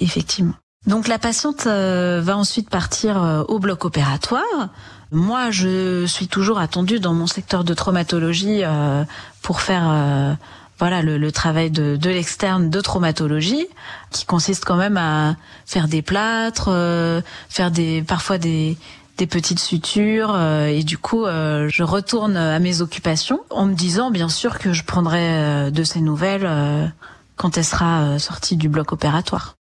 effectivement. 0.00 0.54
Donc 0.86 1.08
la 1.08 1.18
patiente 1.18 1.66
va 1.66 2.36
ensuite 2.36 2.68
partir 2.68 3.44
au 3.48 3.58
bloc 3.58 3.84
opératoire 3.84 4.70
moi, 5.12 5.50
je 5.50 6.06
suis 6.06 6.26
toujours 6.26 6.58
attendue 6.58 6.98
dans 6.98 7.12
mon 7.12 7.26
secteur 7.26 7.64
de 7.64 7.74
traumatologie 7.74 8.64
euh, 8.64 9.04
pour 9.42 9.60
faire 9.60 9.86
euh, 9.86 10.34
voilà 10.78 11.02
le, 11.02 11.30
travail 11.30 11.70
de, 11.70 11.96
de 11.96 12.08
l'externe 12.08 12.70
de 12.70 12.80
traumatologie, 12.80 13.66
qui 14.10 14.24
consiste 14.24 14.64
quand 14.64 14.76
même 14.76 14.96
à 14.96 15.36
faire 15.66 15.86
des 15.86 16.00
plâtres, 16.00 16.68
euh, 16.68 17.20
faire 17.50 17.70
des 17.70 18.02
parfois 18.02 18.38
des 18.38 18.78
des 19.18 19.26
petites 19.26 19.58
sutures 19.58 20.38
et 20.38 20.82
du 20.82 20.98
coup 20.98 21.24
je 21.24 21.82
retourne 21.82 22.36
à 22.36 22.58
mes 22.58 22.80
occupations 22.80 23.40
en 23.50 23.66
me 23.66 23.74
disant 23.74 24.10
bien 24.10 24.28
sûr 24.28 24.58
que 24.58 24.72
je 24.72 24.84
prendrai 24.84 25.70
de 25.70 25.84
ces 25.84 26.00
nouvelles 26.00 26.92
quand 27.36 27.56
elle 27.58 27.64
sera 27.64 28.18
sortie 28.18 28.56
du 28.56 28.68
bloc 28.68 28.92
opératoire. 28.92 29.56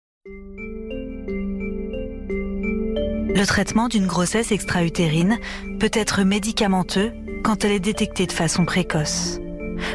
Le 3.37 3.45
traitement 3.45 3.89
d'une 3.89 4.07
grossesse 4.07 4.51
extra-utérine 4.51 5.39
peut 5.79 5.91
être 5.93 6.23
médicamenteux 6.23 7.13
quand 7.45 7.65
elle 7.65 7.73
est 7.73 7.81
détectée 7.81 8.27
de 8.27 8.33
façon 8.33 8.65
précoce. 8.65 9.39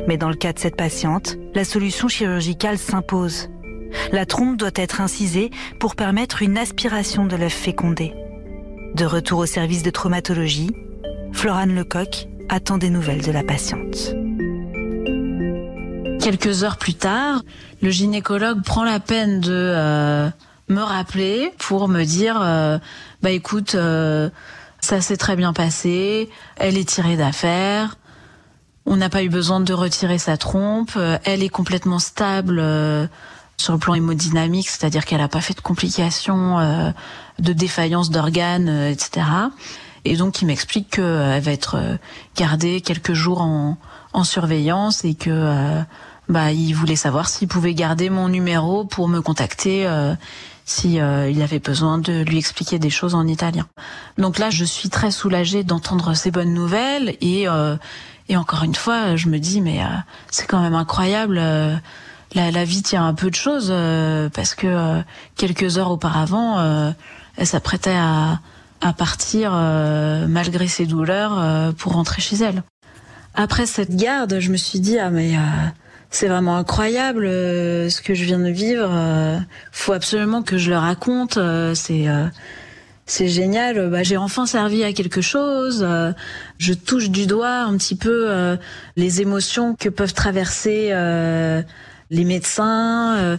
Mais 0.08 0.18
dans 0.18 0.30
le 0.30 0.36
cas 0.36 0.54
de 0.54 0.60
cette 0.60 0.76
patiente, 0.76 1.38
la 1.56 1.66
solution 1.66 2.08
chirurgicale 2.08 2.78
s'impose. 2.78 3.50
La 4.12 4.28
trompe 4.28 4.58
doit 4.58 4.70
être 4.76 5.02
incisée 5.02 5.50
pour 5.80 5.96
permettre 5.96 6.44
une 6.44 6.56
aspiration 6.56 7.26
de 7.26 7.36
l'œuf 7.36 7.54
fécondé. 7.54 8.14
De 8.96 9.06
retour 9.06 9.40
au 9.40 9.46
service 9.46 9.84
de 9.84 9.90
traumatologie, 9.90 10.72
Florane 11.32 11.74
Lecoq 11.74 12.28
attend 12.50 12.78
des 12.78 12.90
nouvelles 12.90 13.22
de 13.22 13.32
la 13.32 13.44
patiente. 13.44 14.14
Quelques 16.22 16.64
heures 16.64 16.78
plus 16.78 16.94
tard, 16.94 17.42
le 17.82 17.90
gynécologue 17.90 18.62
prend 18.64 18.84
la 18.84 19.00
peine 19.00 19.40
de 19.40 19.54
euh, 19.54 20.30
me 20.68 20.82
rappeler 20.82 21.54
pour 21.58 21.88
me 21.88 22.04
dire 22.04 22.40
euh, 22.42 22.80
bah 23.22 23.32
écoute, 23.32 23.76
euh, 23.76 24.30
ça 24.82 25.00
s'est 25.00 25.18
très 25.18 25.38
bien 25.38 25.54
passé, 25.54 26.30
elle 26.58 26.78
est 26.78 26.88
tirée 26.88 27.16
d'affaire, 27.16 27.96
on 28.86 28.98
n'a 28.98 29.10
pas 29.10 29.24
eu 29.24 29.30
besoin 29.30 29.62
de 29.62 29.74
retirer 29.74 30.18
sa 30.18 30.36
trompe, 30.36 30.98
elle 31.24 31.44
est 31.44 31.50
complètement 31.50 32.00
stable 32.00 32.62
sur 33.62 33.74
le 33.74 33.80
plan 33.80 33.94
hémodynamique, 33.94 34.70
c'est-à-dire 34.70 35.06
qu'elle 35.06 35.20
n'a 35.20 35.28
pas 35.28 35.42
fait 35.42 35.54
de 35.54 35.62
complications, 35.62 36.94
de 37.40 37.54
défaillance 37.54 38.10
d'organes, 38.10 38.70
etc. 38.70 39.26
Et 40.04 40.18
donc 40.18 40.42
il 40.42 40.46
m'explique 40.46 40.90
qu'elle 40.96 41.42
va 41.42 41.52
être 41.52 41.78
gardée 42.36 42.82
quelques 42.82 43.14
jours 43.14 43.42
en, 43.42 43.78
en 44.14 44.24
surveillance 44.24 45.06
et 45.06 45.14
que 45.14 45.82
bah 46.30 46.52
il 46.52 46.74
voulait 46.74 46.96
savoir 46.96 47.30
s'il 47.30 47.48
pouvait 47.48 47.74
garder 47.74 48.10
mon 48.10 48.30
numéro 48.30 48.86
pour 48.86 49.08
me 49.08 49.22
contacter 49.22 49.88
si 50.72 51.00
euh, 51.00 51.30
il 51.30 51.42
avait 51.42 51.60
besoin 51.60 51.98
de 51.98 52.24
lui 52.24 52.38
expliquer 52.38 52.80
des 52.80 52.90
choses 52.90 53.16
en 53.16 53.28
italien. 53.28 53.68
Donc 54.18 54.40
là, 54.40 54.50
je 54.50 54.64
suis 54.64 54.90
très 54.90 55.12
soulagée 55.12 55.64
d'entendre 55.64 56.14
ces 56.14 56.32
bonnes 56.32 56.54
nouvelles 56.54 57.16
et 57.22 57.48
euh, 57.48 57.76
et 58.30 58.38
encore 58.38 58.64
une 58.64 58.76
fois, 58.76 59.16
je 59.16 59.28
me 59.28 59.40
dis 59.40 59.62
mais 59.62 59.82
euh, 59.82 59.88
c'est 60.30 60.48
quand 60.48 60.62
même 60.62 60.76
incroyable. 60.76 61.42
La, 62.34 62.52
la, 62.52 62.64
vie 62.64 62.82
tient 62.82 63.06
un 63.06 63.14
peu 63.14 63.30
de 63.30 63.36
choses 63.36 63.74
parce 64.34 64.56
que 64.56 65.02
quelques 65.36 65.78
heures 65.78 65.92
auparavant, 65.92 66.94
elle 67.36 67.46
s'apprêtait 67.46 67.96
à, 67.96 68.40
à 68.80 68.94
partir 68.94 69.52
malgré 69.52 70.68
ses 70.68 70.86
douleurs 70.86 71.74
pour 71.76 71.94
rentrer 71.94 72.22
chez 72.22 72.38
elle. 72.38 72.64
Après 73.36 73.66
cette 73.66 73.96
garde, 73.96 74.40
je 74.40 74.50
me 74.50 74.58
suis 74.58 74.80
dit 74.80 74.98
ah 74.98 75.10
mais 75.10 75.36
c'est 76.12 76.28
vraiment 76.28 76.58
incroyable 76.58 77.26
euh, 77.26 77.90
ce 77.90 78.02
que 78.02 78.14
je 78.14 78.26
viens 78.26 78.40
de 78.40 78.50
vivre. 78.50 78.90
Euh, 78.92 79.40
faut 79.72 79.94
absolument 79.94 80.44
que 80.44 80.58
je 80.58 80.70
le 80.70 80.78
raconte. 80.78 81.38
Euh, 81.38 81.74
c'est 81.74 82.06
c'est 83.06 83.30
génial. 83.30 83.90
Bah, 83.90 84.04
j'ai 84.04 84.18
enfin 84.18 84.46
servi 84.46 84.84
à 84.84 84.94
quelque 84.94 85.22
chose. 85.22 85.88
je 86.60 86.74
touche 86.74 87.10
du 87.10 87.26
doigt 87.26 87.62
un 87.62 87.76
petit 87.78 87.96
peu 87.96 88.58
les 88.96 89.22
émotions 89.22 89.76
que 89.76 89.90
peuvent 89.90 90.14
traverser 90.14 90.92
les 92.12 92.26
médecins. 92.26 93.38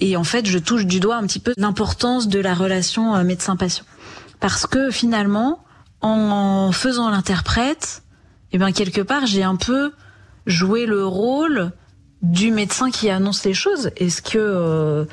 et 0.00 0.16
en 0.16 0.24
fait, 0.24 0.46
je 0.46 0.58
touche 0.58 0.84
du 0.84 1.00
doigt 1.00 1.16
un 1.16 1.26
petit 1.26 1.38
peu 1.38 1.54
l'importance 1.56 2.28
de 2.28 2.38
la 2.38 2.54
relation 2.54 3.24
médecin-patient. 3.24 3.84
Parce 4.40 4.66
que 4.66 4.90
finalement, 4.90 5.64
en 6.00 6.70
faisant 6.72 7.10
l'interprète, 7.10 8.02
eh 8.52 8.58
ben 8.58 8.72
quelque 8.72 9.00
part, 9.00 9.26
j'ai 9.26 9.42
un 9.42 9.56
peu 9.56 9.92
joué 10.46 10.86
le 10.86 11.04
rôle 11.04 11.72
du 12.22 12.50
médecin 12.50 12.90
qui 12.90 13.10
annonce 13.10 13.44
les 13.44 13.54
choses 13.54 13.90
Est-ce 13.96 14.22
que 14.22 14.38
euh, 14.38 15.04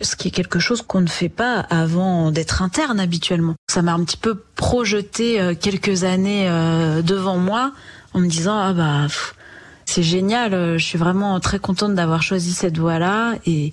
ce 0.00 0.16
qui 0.16 0.28
est 0.28 0.30
quelque 0.30 0.58
chose 0.58 0.82
qu'on 0.82 1.00
ne 1.00 1.08
fait 1.08 1.28
pas 1.28 1.60
avant 1.60 2.30
d'être 2.30 2.62
interne 2.62 3.00
habituellement? 3.00 3.54
Ça 3.68 3.82
m'a 3.82 3.92
un 3.92 4.04
petit 4.04 4.16
peu 4.16 4.42
projeté 4.54 5.40
euh, 5.40 5.54
quelques 5.54 6.04
années 6.04 6.48
euh, 6.48 7.02
devant 7.02 7.38
moi 7.38 7.72
en 8.12 8.20
me 8.20 8.28
disant 8.28 8.56
ah 8.58 8.72
bah 8.72 9.06
c'est 9.86 10.02
génial, 10.02 10.78
je 10.78 10.84
suis 10.84 10.98
vraiment 10.98 11.38
très 11.40 11.58
contente 11.58 11.94
d'avoir 11.94 12.22
choisi 12.22 12.52
cette 12.52 12.78
voie-là 12.78 13.34
et, 13.46 13.72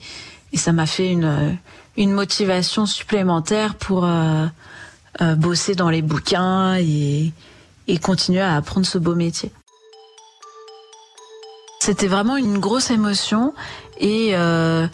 ça 0.54 0.74
m'a 0.74 0.86
fait 0.86 1.10
une 1.10 1.58
une 1.98 2.12
motivation 2.12 2.86
supplémentaire 2.86 3.76
pour 3.76 4.08
bosser 5.38 5.76
dans 5.76 5.90
les 5.90 6.02
bouquins 6.02 6.76
et, 6.76 7.32
continuer 8.02 8.42
à 8.42 8.56
apprendre 8.56 8.86
ce 8.86 8.98
beau 8.98 9.16
métier. 9.16 9.52
C'était 11.82 12.08
vraiment 12.08 12.38
une 12.38 12.60
grosse 12.60 12.92
émotion 12.92 13.56
et 14.00 14.36
euh, 14.36 14.86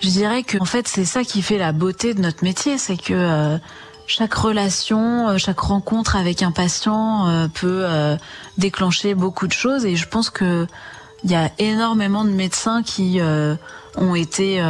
je 0.00 0.08
dirais 0.08 0.44
que 0.44 0.56
en 0.56 0.64
fait 0.64 0.88
c'est 0.88 1.04
ça 1.04 1.24
qui 1.24 1.42
fait 1.42 1.58
la 1.58 1.72
beauté 1.72 2.14
de 2.14 2.22
notre 2.22 2.42
métier, 2.42 2.78
c'est 2.78 2.96
que 2.96 3.12
euh, 3.12 3.58
chaque 4.06 4.34
relation, 4.34 5.28
euh, 5.30 5.38
chaque 5.38 5.60
rencontre 5.60 6.16
avec 6.16 6.42
un 6.42 6.52
patient 6.52 7.48
peut 7.54 7.86
déclencher 8.58 9.14
beaucoup 9.14 9.46
de 9.46 9.52
choses 9.52 9.84
et 9.84 9.96
je 9.96 10.08
pense 10.08 10.30
que 10.30 10.66
il 11.24 11.30
y 11.30 11.36
a 11.36 11.50
énormément 11.58 12.24
de 12.24 12.30
médecins 12.30 12.82
qui 12.82 13.20
ont 13.96 14.14
été 14.16 14.60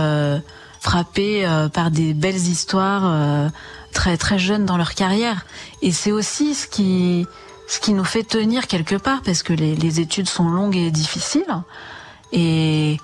frappés 0.80 1.48
par 1.72 1.90
des 1.90 2.12
belles 2.12 2.34
histoires 2.34 3.50
très 3.92 4.18
très 4.18 4.38
jeunes 4.38 4.66
dans 4.66 4.76
leur 4.76 4.94
carrière 4.94 5.46
et 5.80 5.92
c'est 5.92 6.12
aussi 6.12 6.54
ce 6.54 6.66
qui 6.66 7.26
ce 7.66 7.80
qui 7.80 7.94
nous 7.94 8.04
fait 8.04 8.22
tenir 8.22 8.66
quelque 8.66 8.96
part 8.96 9.22
parce 9.22 9.42
que 9.42 9.54
les, 9.54 9.74
les 9.74 10.00
études 10.00 10.28
sont 10.28 10.48
longues 10.48 10.76
et 10.76 10.90
difficiles. 10.90 11.62
Et 12.32 12.98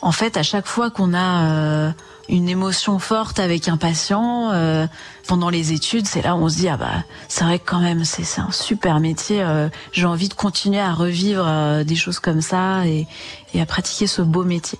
en 0.00 0.12
fait, 0.12 0.36
à 0.36 0.42
chaque 0.42 0.66
fois 0.66 0.90
qu'on 0.90 1.14
a 1.14 1.44
euh, 1.46 1.90
une 2.28 2.48
émotion 2.48 2.98
forte 2.98 3.40
avec 3.40 3.68
un 3.68 3.76
patient 3.76 4.50
euh, 4.52 4.86
pendant 5.26 5.50
les 5.50 5.72
études, 5.72 6.06
c'est 6.06 6.22
là 6.22 6.34
où 6.34 6.38
on 6.38 6.48
se 6.48 6.56
dit 6.56 6.68
ah 6.68 6.76
bah 6.76 7.04
c'est 7.28 7.44
vrai 7.44 7.58
que 7.58 7.68
quand 7.68 7.80
même 7.80 8.04
c'est 8.04 8.40
un 8.40 8.50
super 8.50 9.00
métier. 9.00 9.42
Euh, 9.42 9.68
J'ai 9.92 10.06
envie 10.06 10.28
de 10.28 10.34
continuer 10.34 10.80
à 10.80 10.92
revivre 10.92 11.44
euh, 11.46 11.84
des 11.84 11.96
choses 11.96 12.18
comme 12.18 12.40
ça 12.40 12.86
et, 12.86 13.06
et 13.54 13.60
à 13.60 13.66
pratiquer 13.66 14.06
ce 14.06 14.22
beau 14.22 14.44
métier. 14.44 14.78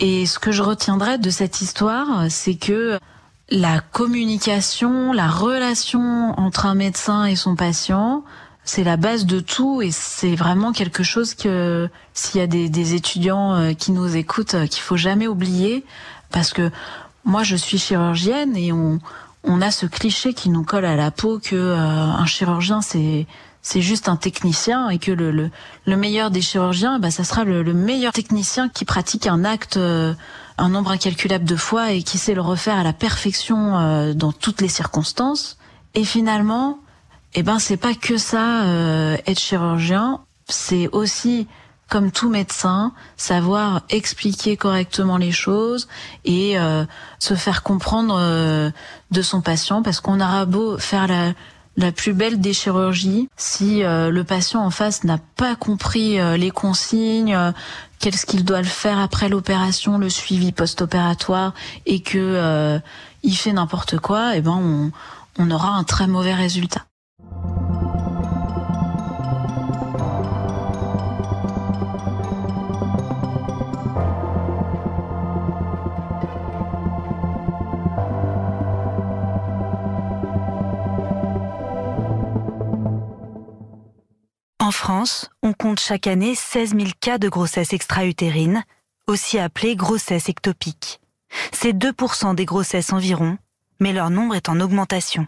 Et 0.00 0.26
ce 0.26 0.38
que 0.38 0.50
je 0.50 0.62
retiendrai 0.62 1.18
de 1.18 1.30
cette 1.30 1.60
histoire, 1.60 2.26
c'est 2.28 2.56
que 2.56 2.98
la 3.50 3.80
communication, 3.80 5.12
la 5.12 5.28
relation 5.28 6.34
entre 6.38 6.66
un 6.66 6.74
médecin 6.74 7.26
et 7.26 7.36
son 7.36 7.54
patient, 7.54 8.24
c'est 8.64 8.84
la 8.84 8.96
base 8.96 9.26
de 9.26 9.40
tout 9.40 9.82
et 9.82 9.90
c'est 9.90 10.36
vraiment 10.36 10.72
quelque 10.72 11.02
chose 11.02 11.34
que 11.34 11.88
s'il 12.14 12.40
y 12.40 12.44
a 12.44 12.46
des, 12.46 12.94
étudiants 12.94 13.54
euh, 13.54 13.72
qui 13.72 13.92
nous 13.92 14.16
écoutent, 14.16 14.54
euh, 14.54 14.66
qu'il 14.66 14.82
faut 14.82 14.96
jamais 14.96 15.26
oublier 15.26 15.84
parce 16.30 16.52
que 16.52 16.70
moi 17.24 17.42
je 17.42 17.56
suis 17.56 17.78
chirurgienne 17.78 18.56
et 18.56 18.72
on, 18.72 19.00
a 19.60 19.70
ce 19.70 19.86
cliché 19.86 20.32
qui 20.32 20.48
nous 20.48 20.62
colle 20.62 20.84
à 20.84 20.96
la 20.96 21.10
peau 21.10 21.40
que 21.40 21.56
euh, 21.56 21.76
un 21.76 22.26
chirurgien 22.26 22.80
c'est 22.80 23.26
c'est 23.64 23.80
juste 23.80 24.08
un 24.08 24.16
technicien 24.16 24.88
et 24.88 24.98
que 24.98 25.12
le, 25.12 25.30
le, 25.30 25.96
meilleur 25.96 26.32
des 26.32 26.40
chirurgiens, 26.40 26.98
bah, 26.98 27.12
ça 27.12 27.22
sera 27.22 27.44
le, 27.44 27.62
meilleur 27.72 28.12
technicien 28.12 28.68
qui 28.68 28.84
pratique 28.84 29.28
un 29.28 29.44
acte 29.44 29.76
un 29.76 30.68
nombre 30.68 30.90
incalculable 30.90 31.44
de 31.44 31.54
fois 31.54 31.92
et 31.92 32.02
qui 32.02 32.18
sait 32.18 32.34
le 32.34 32.40
refaire 32.40 32.76
à 32.76 32.82
la 32.82 32.92
perfection 32.92 34.14
dans 34.14 34.32
toutes 34.32 34.60
les 34.62 34.68
circonstances. 34.68 35.58
Et 35.94 36.02
finalement, 36.02 36.80
eh 37.34 37.42
ben 37.42 37.58
c'est 37.58 37.76
pas 37.76 37.94
que 37.94 38.16
ça 38.16 38.64
euh, 38.64 39.16
être 39.26 39.40
chirurgien, 39.40 40.20
c'est 40.48 40.88
aussi 40.88 41.46
comme 41.88 42.10
tout 42.10 42.30
médecin, 42.30 42.92
savoir 43.18 43.82
expliquer 43.90 44.56
correctement 44.56 45.18
les 45.18 45.30
choses 45.30 45.88
et 46.24 46.58
euh, 46.58 46.86
se 47.18 47.34
faire 47.34 47.62
comprendre 47.62 48.16
euh, 48.18 48.70
de 49.10 49.20
son 49.20 49.42
patient, 49.42 49.82
parce 49.82 50.00
qu'on 50.00 50.18
aura 50.18 50.46
beau 50.46 50.78
faire 50.78 51.06
la, 51.06 51.34
la 51.76 51.92
plus 51.92 52.14
belle 52.14 52.40
des 52.40 52.54
chirurgies, 52.54 53.28
si 53.36 53.82
euh, 53.82 54.08
le 54.10 54.24
patient 54.24 54.64
en 54.64 54.70
face 54.70 55.04
n'a 55.04 55.18
pas 55.36 55.54
compris 55.54 56.18
les 56.38 56.50
consignes, 56.50 57.36
qu'est-ce 57.98 58.24
qu'il 58.24 58.46
doit 58.46 58.62
le 58.62 58.68
faire 58.68 58.98
après 58.98 59.28
l'opération, 59.28 59.98
le 59.98 60.08
suivi 60.08 60.50
post-opératoire, 60.50 61.52
et 61.84 62.00
que 62.00 62.80
il 63.22 63.36
fait 63.36 63.52
n'importe 63.52 63.98
quoi, 63.98 64.34
eh 64.34 64.40
ben 64.40 64.58
on, 64.58 64.92
on 65.38 65.50
aura 65.50 65.74
un 65.76 65.84
très 65.84 66.06
mauvais 66.06 66.34
résultat. 66.34 66.86
France, 84.72 85.30
on 85.42 85.52
compte 85.52 85.78
chaque 85.78 86.06
année 86.06 86.34
16 86.34 86.70
000 86.70 86.90
cas 87.00 87.18
de 87.18 87.28
grossesse 87.28 87.72
extra-utérine, 87.72 88.64
aussi 89.06 89.38
appelée 89.38 89.76
grossesse 89.76 90.28
ectopique. 90.28 91.00
C'est 91.52 91.72
2% 91.72 92.34
des 92.34 92.44
grossesses 92.44 92.92
environ, 92.92 93.38
mais 93.78 93.92
leur 93.92 94.10
nombre 94.10 94.34
est 94.34 94.48
en 94.48 94.60
augmentation. 94.60 95.26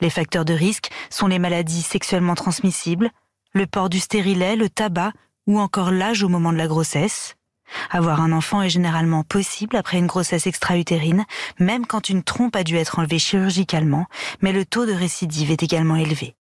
Les 0.00 0.10
facteurs 0.10 0.44
de 0.44 0.54
risque 0.54 0.90
sont 1.10 1.26
les 1.26 1.38
maladies 1.38 1.82
sexuellement 1.82 2.34
transmissibles, 2.34 3.10
le 3.52 3.66
port 3.66 3.90
du 3.90 3.98
stérilet, 3.98 4.56
le 4.56 4.68
tabac 4.68 5.12
ou 5.46 5.58
encore 5.58 5.90
l'âge 5.90 6.22
au 6.22 6.28
moment 6.28 6.52
de 6.52 6.58
la 6.58 6.68
grossesse. 6.68 7.34
Avoir 7.90 8.20
un 8.20 8.32
enfant 8.32 8.62
est 8.62 8.70
généralement 8.70 9.22
possible 9.24 9.76
après 9.76 9.98
une 9.98 10.06
grossesse 10.06 10.46
extra-utérine, 10.46 11.24
même 11.58 11.86
quand 11.86 12.08
une 12.08 12.22
trompe 12.22 12.56
a 12.56 12.64
dû 12.64 12.76
être 12.76 12.98
enlevée 12.98 13.18
chirurgicalement, 13.18 14.06
mais 14.40 14.52
le 14.52 14.64
taux 14.64 14.86
de 14.86 14.92
récidive 14.92 15.50
est 15.50 15.62
également 15.62 15.96
élevé. 15.96 16.34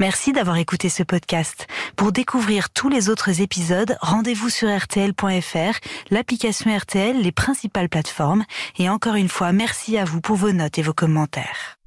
Merci 0.00 0.32
d'avoir 0.32 0.56
écouté 0.56 0.88
ce 0.88 1.04
podcast. 1.04 1.68
Pour 1.94 2.10
découvrir 2.10 2.70
tous 2.70 2.88
les 2.88 3.08
autres 3.08 3.40
épisodes, 3.40 3.96
rendez-vous 4.00 4.48
sur 4.48 4.68
rtl.fr, 4.68 5.78
l'application 6.10 6.76
RTL, 6.76 7.22
les 7.22 7.30
principales 7.30 7.88
plateformes. 7.88 8.44
Et 8.76 8.88
encore 8.88 9.14
une 9.14 9.28
fois, 9.28 9.52
merci 9.52 9.96
à 9.96 10.04
vous 10.04 10.20
pour 10.20 10.34
vos 10.34 10.50
notes 10.50 10.78
et 10.78 10.82
vos 10.82 10.92
commentaires. 10.92 11.78